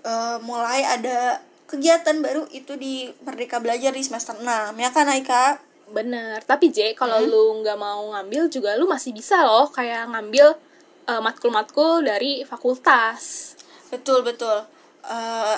eh, 0.03 0.37
mulai 0.43 0.81
ada 0.85 1.41
kegiatan 1.67 2.19
baru 2.19 2.45
itu 2.51 2.75
di 2.75 3.07
Merdeka 3.23 3.63
Belajar 3.63 3.95
di 3.95 4.03
semester 4.03 4.35
6 4.35 4.75
ya 4.75 4.91
kan 4.91 5.07
Aika 5.07 5.63
Bener. 5.91 6.39
Tapi 6.47 6.71
J, 6.71 6.95
kalau 6.95 7.19
Hmm? 7.19 7.31
lu 7.31 7.45
nggak 7.63 7.75
mau 7.75 8.15
ngambil 8.15 8.47
juga 8.47 8.79
lu 8.79 8.87
masih 8.87 9.11
bisa 9.11 9.43
loh 9.43 9.67
kayak 9.71 10.07
ngambil 10.11 10.55
eh, 11.07 11.21
matkul-matkul 11.21 12.07
dari 12.07 12.47
fakultas. 12.47 13.55
betul 13.91 14.23
betul 14.23 14.63
Eh, 15.01 15.57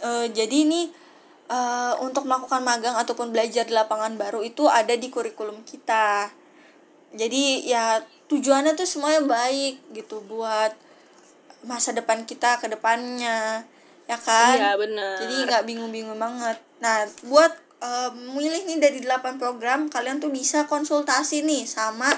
eh, 0.00 0.26
jadi 0.32 0.56
ini 0.66 0.88
eh, 1.46 1.94
untuk 2.00 2.24
melakukan 2.24 2.64
magang 2.64 2.96
ataupun 2.96 3.30
belajar 3.30 3.62
di 3.62 3.74
lapangan 3.76 4.16
baru 4.16 4.40
itu 4.42 4.66
ada 4.66 4.96
di 4.96 5.06
kurikulum 5.06 5.62
kita 5.62 6.32
jadi 7.12 7.42
ya 7.62 7.84
tujuannya 8.26 8.72
tuh 8.72 8.88
semuanya 8.88 9.22
baik 9.28 9.84
gitu 9.92 10.24
buat 10.24 10.72
masa 11.62 11.94
depan 11.94 12.26
kita 12.26 12.58
ke 12.58 12.66
depannya 12.66 13.62
ya 14.04 14.18
kan 14.18 14.58
Iya, 14.58 14.70
bener. 14.74 15.14
jadi 15.22 15.34
nggak 15.46 15.62
bingung-bingung 15.64 16.18
banget 16.18 16.58
nah 16.82 17.06
buat 17.26 17.52
eh, 17.78 18.10
milih 18.34 18.62
nih 18.66 18.78
dari 18.82 18.98
8 19.00 19.38
program 19.38 19.86
kalian 19.86 20.18
tuh 20.18 20.30
bisa 20.30 20.66
konsultasi 20.66 21.46
nih 21.46 21.62
sama 21.64 22.10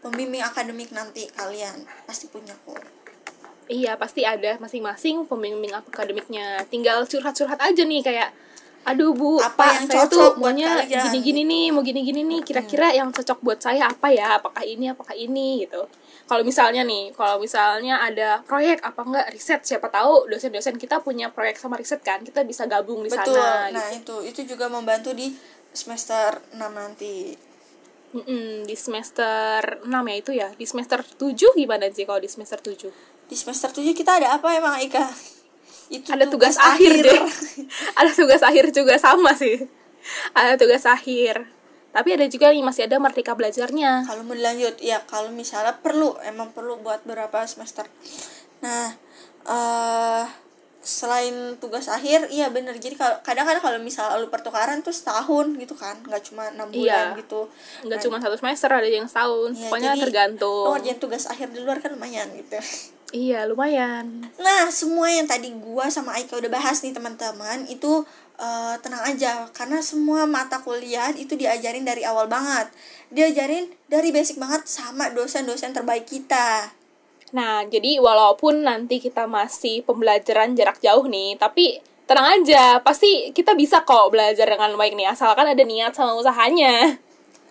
pembimbing 0.00 0.40
akademik 0.40 0.92
nanti 0.92 1.28
kalian 1.32 1.84
pasti 2.04 2.28
punya 2.28 2.56
kok 2.64 2.80
Iya, 3.66 3.98
pasti 3.98 4.22
ada 4.22 4.54
masing-masing 4.62 5.26
pembimbing 5.26 5.74
akademiknya. 5.74 6.62
Tinggal 6.70 7.02
curhat-curhat 7.02 7.58
aja 7.58 7.82
nih 7.82 7.98
kayak 7.98 8.30
aduh 8.86 9.10
Bu, 9.10 9.42
Apa 9.42 9.58
Pak, 9.58 9.70
yang 9.74 9.86
saya 9.90 9.98
cocok 10.06 10.14
tuh 10.14 10.28
maunya 10.38 10.66
kalian?" 10.86 11.02
gini-gini 11.10 11.42
nih, 11.42 11.66
mau 11.74 11.82
gini-gini 11.82 12.22
nih, 12.22 12.40
kira-kira 12.46 12.94
yang 12.94 13.10
cocok 13.10 13.42
buat 13.42 13.58
saya 13.58 13.90
apa 13.90 14.14
ya? 14.14 14.38
Apakah 14.38 14.62
ini, 14.62 14.94
apakah 14.94 15.18
ini 15.18 15.66
gitu. 15.66 15.82
Kalau 16.26 16.42
misalnya 16.42 16.82
nih, 16.82 17.14
kalau 17.14 17.38
misalnya 17.38 18.02
ada 18.02 18.42
proyek 18.42 18.82
apa 18.82 19.00
enggak 19.06 19.26
riset, 19.30 19.60
siapa 19.62 19.86
tahu 19.86 20.26
dosen-dosen 20.26 20.74
kita 20.74 20.98
punya 20.98 21.30
proyek 21.30 21.54
sama 21.54 21.78
riset 21.78 22.02
kan, 22.02 22.18
kita 22.26 22.42
bisa 22.42 22.66
gabung 22.66 23.06
di 23.06 23.10
betul. 23.14 23.38
sana 23.38 23.70
nah 23.70 23.88
gitu. 23.94 24.26
itu 24.26 24.42
itu 24.42 24.58
juga 24.58 24.66
membantu 24.66 25.14
di 25.14 25.30
semester 25.70 26.42
6 26.50 26.58
nanti. 26.58 27.30
Mm-mm, 28.16 28.66
di 28.66 28.74
semester 28.74 29.82
6 29.84 29.90
ya 29.90 30.16
itu 30.18 30.30
ya. 30.34 30.48
Di 30.58 30.66
semester 30.66 31.06
7 31.06 31.54
gimana 31.54 31.86
sih 31.94 32.02
kalau 32.02 32.18
di 32.18 32.30
semester 32.30 32.58
7? 32.58 33.16
di 33.26 33.34
semester 33.34 33.70
7 33.74 33.90
kita 33.90 34.22
ada 34.22 34.38
apa 34.38 34.54
emang 34.54 34.78
Ika? 34.78 35.02
Itu 35.90 36.10
ada 36.14 36.26
tugas, 36.26 36.58
akhir, 36.58 36.98
deh. 36.98 37.22
Ada 37.98 38.10
tugas 38.10 38.42
akhir 38.42 38.74
juga 38.74 38.98
sama 38.98 39.38
sih. 39.38 39.70
Ada 40.34 40.58
tugas 40.58 40.82
akhir 40.82 41.46
tapi 41.96 42.12
ada 42.12 42.28
juga 42.28 42.52
nih 42.52 42.60
masih 42.60 42.84
ada 42.84 43.00
merdeka 43.00 43.32
belajarnya. 43.32 44.04
Kalau 44.04 44.20
mau 44.20 44.36
dilanjut 44.36 44.76
ya 44.84 45.00
kalau 45.08 45.32
misalnya 45.32 45.80
perlu 45.80 46.12
emang 46.20 46.52
perlu 46.52 46.76
buat 46.84 47.00
beberapa 47.08 47.40
semester. 47.48 47.88
Nah 48.60 48.92
eh 49.48 50.24
selain 50.86 51.56
tugas 51.56 51.88
akhir 51.88 52.28
iya 52.28 52.52
bener. 52.52 52.76
Jadi 52.76 53.00
kalau 53.00 53.16
kadang 53.24 53.48
kadang 53.48 53.64
kalau 53.64 53.78
misalnya 53.80 54.20
lu 54.20 54.28
pertukaran 54.28 54.84
tuh 54.84 54.92
setahun 54.92 55.56
gitu 55.56 55.72
kan 55.72 55.96
nggak 56.04 56.22
cuma 56.30 56.52
enam 56.52 56.68
bulan 56.68 57.16
Iya. 57.16 57.18
gitu. 57.24 57.48
Nggak 57.88 57.98
cuma 58.04 58.16
satu 58.20 58.36
semester 58.36 58.68
ada 58.70 58.86
yang 58.86 59.08
setahun. 59.08 59.56
Ya, 59.56 59.72
pokoknya 59.72 59.92
jadi, 59.96 60.02
tergantung. 60.04 60.64
lu 60.68 60.70
ngerjain 60.76 61.00
tugas 61.00 61.24
akhir 61.26 61.48
di 61.50 61.64
luar 61.64 61.80
kan 61.80 61.96
lumayan 61.96 62.28
gitu. 62.36 62.60
Iya 63.16 63.46
lumayan. 63.46 64.28
Nah, 64.36 64.66
semua 64.68 65.06
yang 65.08 65.30
tadi 65.30 65.54
gua 65.54 65.86
sama 65.88 66.18
Aika 66.18 66.36
udah 66.36 66.50
bahas 66.50 66.82
nih 66.82 66.90
teman-teman 66.92 67.64
itu 67.70 68.02
eh, 68.38 68.74
tenang 68.80 69.04
aja 69.04 69.48
karena 69.52 69.80
semua 69.80 70.24
mata 70.28 70.60
kuliah 70.60 71.10
itu 71.16 71.34
diajarin 71.36 71.84
dari 71.84 72.04
awal 72.04 72.28
banget. 72.28 72.68
Diajarin 73.10 73.68
dari 73.88 74.10
basic 74.10 74.36
banget 74.36 74.66
sama 74.68 75.10
dosen-dosen 75.12 75.72
terbaik 75.72 76.06
kita. 76.08 76.72
nah 77.34 77.66
jadi 77.66 77.98
walaupun 77.98 78.62
nanti 78.62 79.02
kita 79.02 79.26
masih 79.26 79.82
pembelajaran 79.82 80.54
jarak 80.54 80.78
jauh 80.78 81.10
nih 81.10 81.34
tapi 81.34 81.82
tenang 82.06 82.38
aja 82.38 82.78
pasti 82.78 83.34
kita 83.34 83.50
bisa 83.58 83.82
kok 83.82 84.14
belajar 84.14 84.46
dengan 84.46 84.78
baik 84.78 84.94
nih 84.94 85.10
asalkan 85.10 85.42
ada 85.42 85.58
niat 85.66 85.90
sama 85.90 86.14
usahanya 86.14 86.94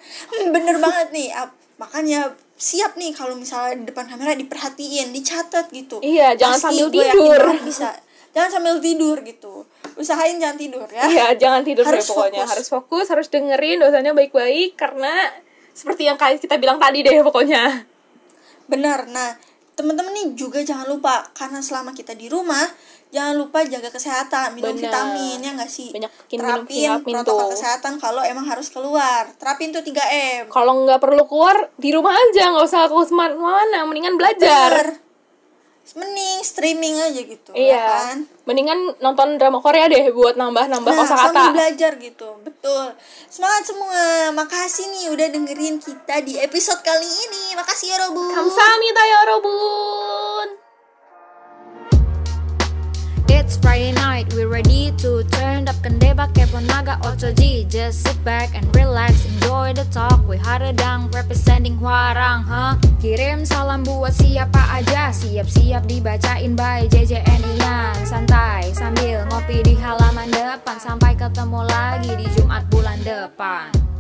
Hmm, 0.06 0.54
bener 0.54 0.78
banget 0.80 1.08
nih. 1.12 1.28
Makanya 1.76 2.32
siap 2.56 2.96
nih 2.96 3.12
kalau 3.12 3.36
misalnya 3.36 3.84
di 3.84 3.86
depan 3.92 4.08
kamera 4.08 4.32
diperhatiin, 4.38 5.12
dicatat 5.12 5.68
gitu. 5.76 6.00
Iya, 6.00 6.38
jangan 6.40 6.72
sambil 6.72 6.88
gua 6.88 7.04
yakin 7.04 7.20
tidur. 7.20 7.44
bisa. 7.68 7.90
Jangan 8.32 8.50
sambil 8.52 8.76
tidur 8.80 9.18
gitu. 9.24 9.64
Usahain 9.96 10.36
jangan 10.36 10.60
tidur 10.60 10.88
ya. 10.92 11.04
Iya, 11.08 11.28
jangan 11.40 11.62
tidur 11.64 11.88
Harus 11.88 12.04
deh 12.04 12.12
pokoknya. 12.12 12.44
fokus. 12.44 12.52
Harus 12.52 12.68
fokus, 12.68 13.06
harus 13.12 13.28
dengerin 13.32 13.80
dosanya 13.80 14.12
baik-baik 14.12 14.76
karena 14.76 15.32
seperti 15.72 16.08
yang 16.08 16.20
kita 16.20 16.56
bilang 16.60 16.80
tadi 16.80 17.04
deh 17.04 17.20
pokoknya. 17.24 17.88
Benar. 18.68 19.08
Nah, 19.08 19.40
teman-teman 19.76 20.12
nih 20.16 20.28
juga 20.36 20.60
jangan 20.64 20.88
lupa 20.88 21.32
karena 21.36 21.60
selama 21.60 21.92
kita 21.92 22.16
di 22.16 22.28
rumah 22.32 22.64
jangan 23.16 23.36
lupa 23.40 23.64
jaga 23.64 23.88
kesehatan, 23.88 24.60
minum 24.60 24.76
Benar. 24.76 24.92
vitamin 24.92 25.40
ya 25.40 25.52
nggak 25.56 25.72
sih? 25.72 25.96
Banyakin 25.96 26.36
minum 26.36 26.64
Terapin 26.68 26.76
vitamin 26.76 27.14
protokol 27.16 27.40
tuh. 27.40 27.52
kesehatan 27.56 27.94
kalau 27.96 28.22
emang 28.28 28.44
harus 28.44 28.68
keluar. 28.68 29.32
Terapin 29.40 29.72
tuh 29.72 29.80
3M. 29.80 30.52
Kalau 30.52 30.84
nggak 30.84 31.00
perlu 31.00 31.24
keluar 31.24 31.72
di 31.80 31.96
rumah 31.96 32.12
aja, 32.12 32.52
nggak 32.52 32.66
usah 32.68 32.92
ke 32.92 32.96
mana-mana, 33.16 33.88
mendingan 33.88 34.20
belajar. 34.20 34.72
Bener 34.92 35.05
mending 35.94 36.42
streaming 36.42 36.98
aja 36.98 37.22
gitu 37.22 37.54
ya 37.54 37.62
iya. 37.62 37.78
ya 37.78 37.86
kan? 37.86 38.18
Mendingan 38.50 38.80
nonton 38.98 39.38
drama 39.38 39.62
Korea 39.62 39.86
deh 39.86 40.10
buat 40.10 40.34
nambah 40.34 40.66
nambah 40.66 40.92
nah, 40.92 41.00
kosakata. 41.06 41.30
sambil 41.30 41.54
belajar 41.54 41.92
gitu 42.02 42.30
betul. 42.42 42.86
Semangat 43.30 43.64
semua. 43.70 44.34
Makasih 44.34 44.90
nih 44.90 45.06
udah 45.14 45.28
dengerin 45.30 45.78
kita 45.78 46.26
di 46.26 46.42
episode 46.42 46.82
kali 46.82 47.06
ini. 47.06 47.54
Makasih 47.54 47.94
ya 47.94 47.98
Robun. 48.06 48.26
Yorobun 48.26 48.34
kamsahamnida 48.34 49.04
Yorobun 49.06 50.65
It's 53.46 53.62
Friday 53.62 53.94
night, 53.94 54.34
we're 54.34 54.50
ready 54.50 54.90
to 55.06 55.22
turn 55.30 55.70
up 55.70 55.78
Kendeba 55.86 56.26
kepo 56.34 56.66
naga 56.66 56.98
otoji 57.06 57.70
Just 57.70 58.02
sit 58.02 58.18
back 58.26 58.50
and 58.58 58.66
relax, 58.74 59.22
enjoy 59.38 59.70
the 59.78 59.86
talk. 59.94 60.18
We 60.26 60.42
Haredang 60.42 61.14
representing 61.14 61.78
Huarang, 61.78 62.42
huh? 62.50 62.74
Kirim 62.98 63.46
salam 63.46 63.86
buat 63.86 64.18
siapa 64.18 64.82
aja. 64.82 65.14
Siap-siap 65.14 65.86
dibacain 65.86 66.58
by 66.58 66.90
JJN 66.90 67.42
Ian. 67.62 67.94
Santai 68.02 68.74
sambil 68.74 69.30
ngopi 69.30 69.62
di 69.62 69.78
halaman 69.78 70.34
depan. 70.34 70.82
Sampai 70.82 71.14
ketemu 71.14 71.70
lagi 71.70 72.18
di 72.18 72.26
Jumat 72.34 72.66
bulan 72.74 72.98
depan 73.06 73.95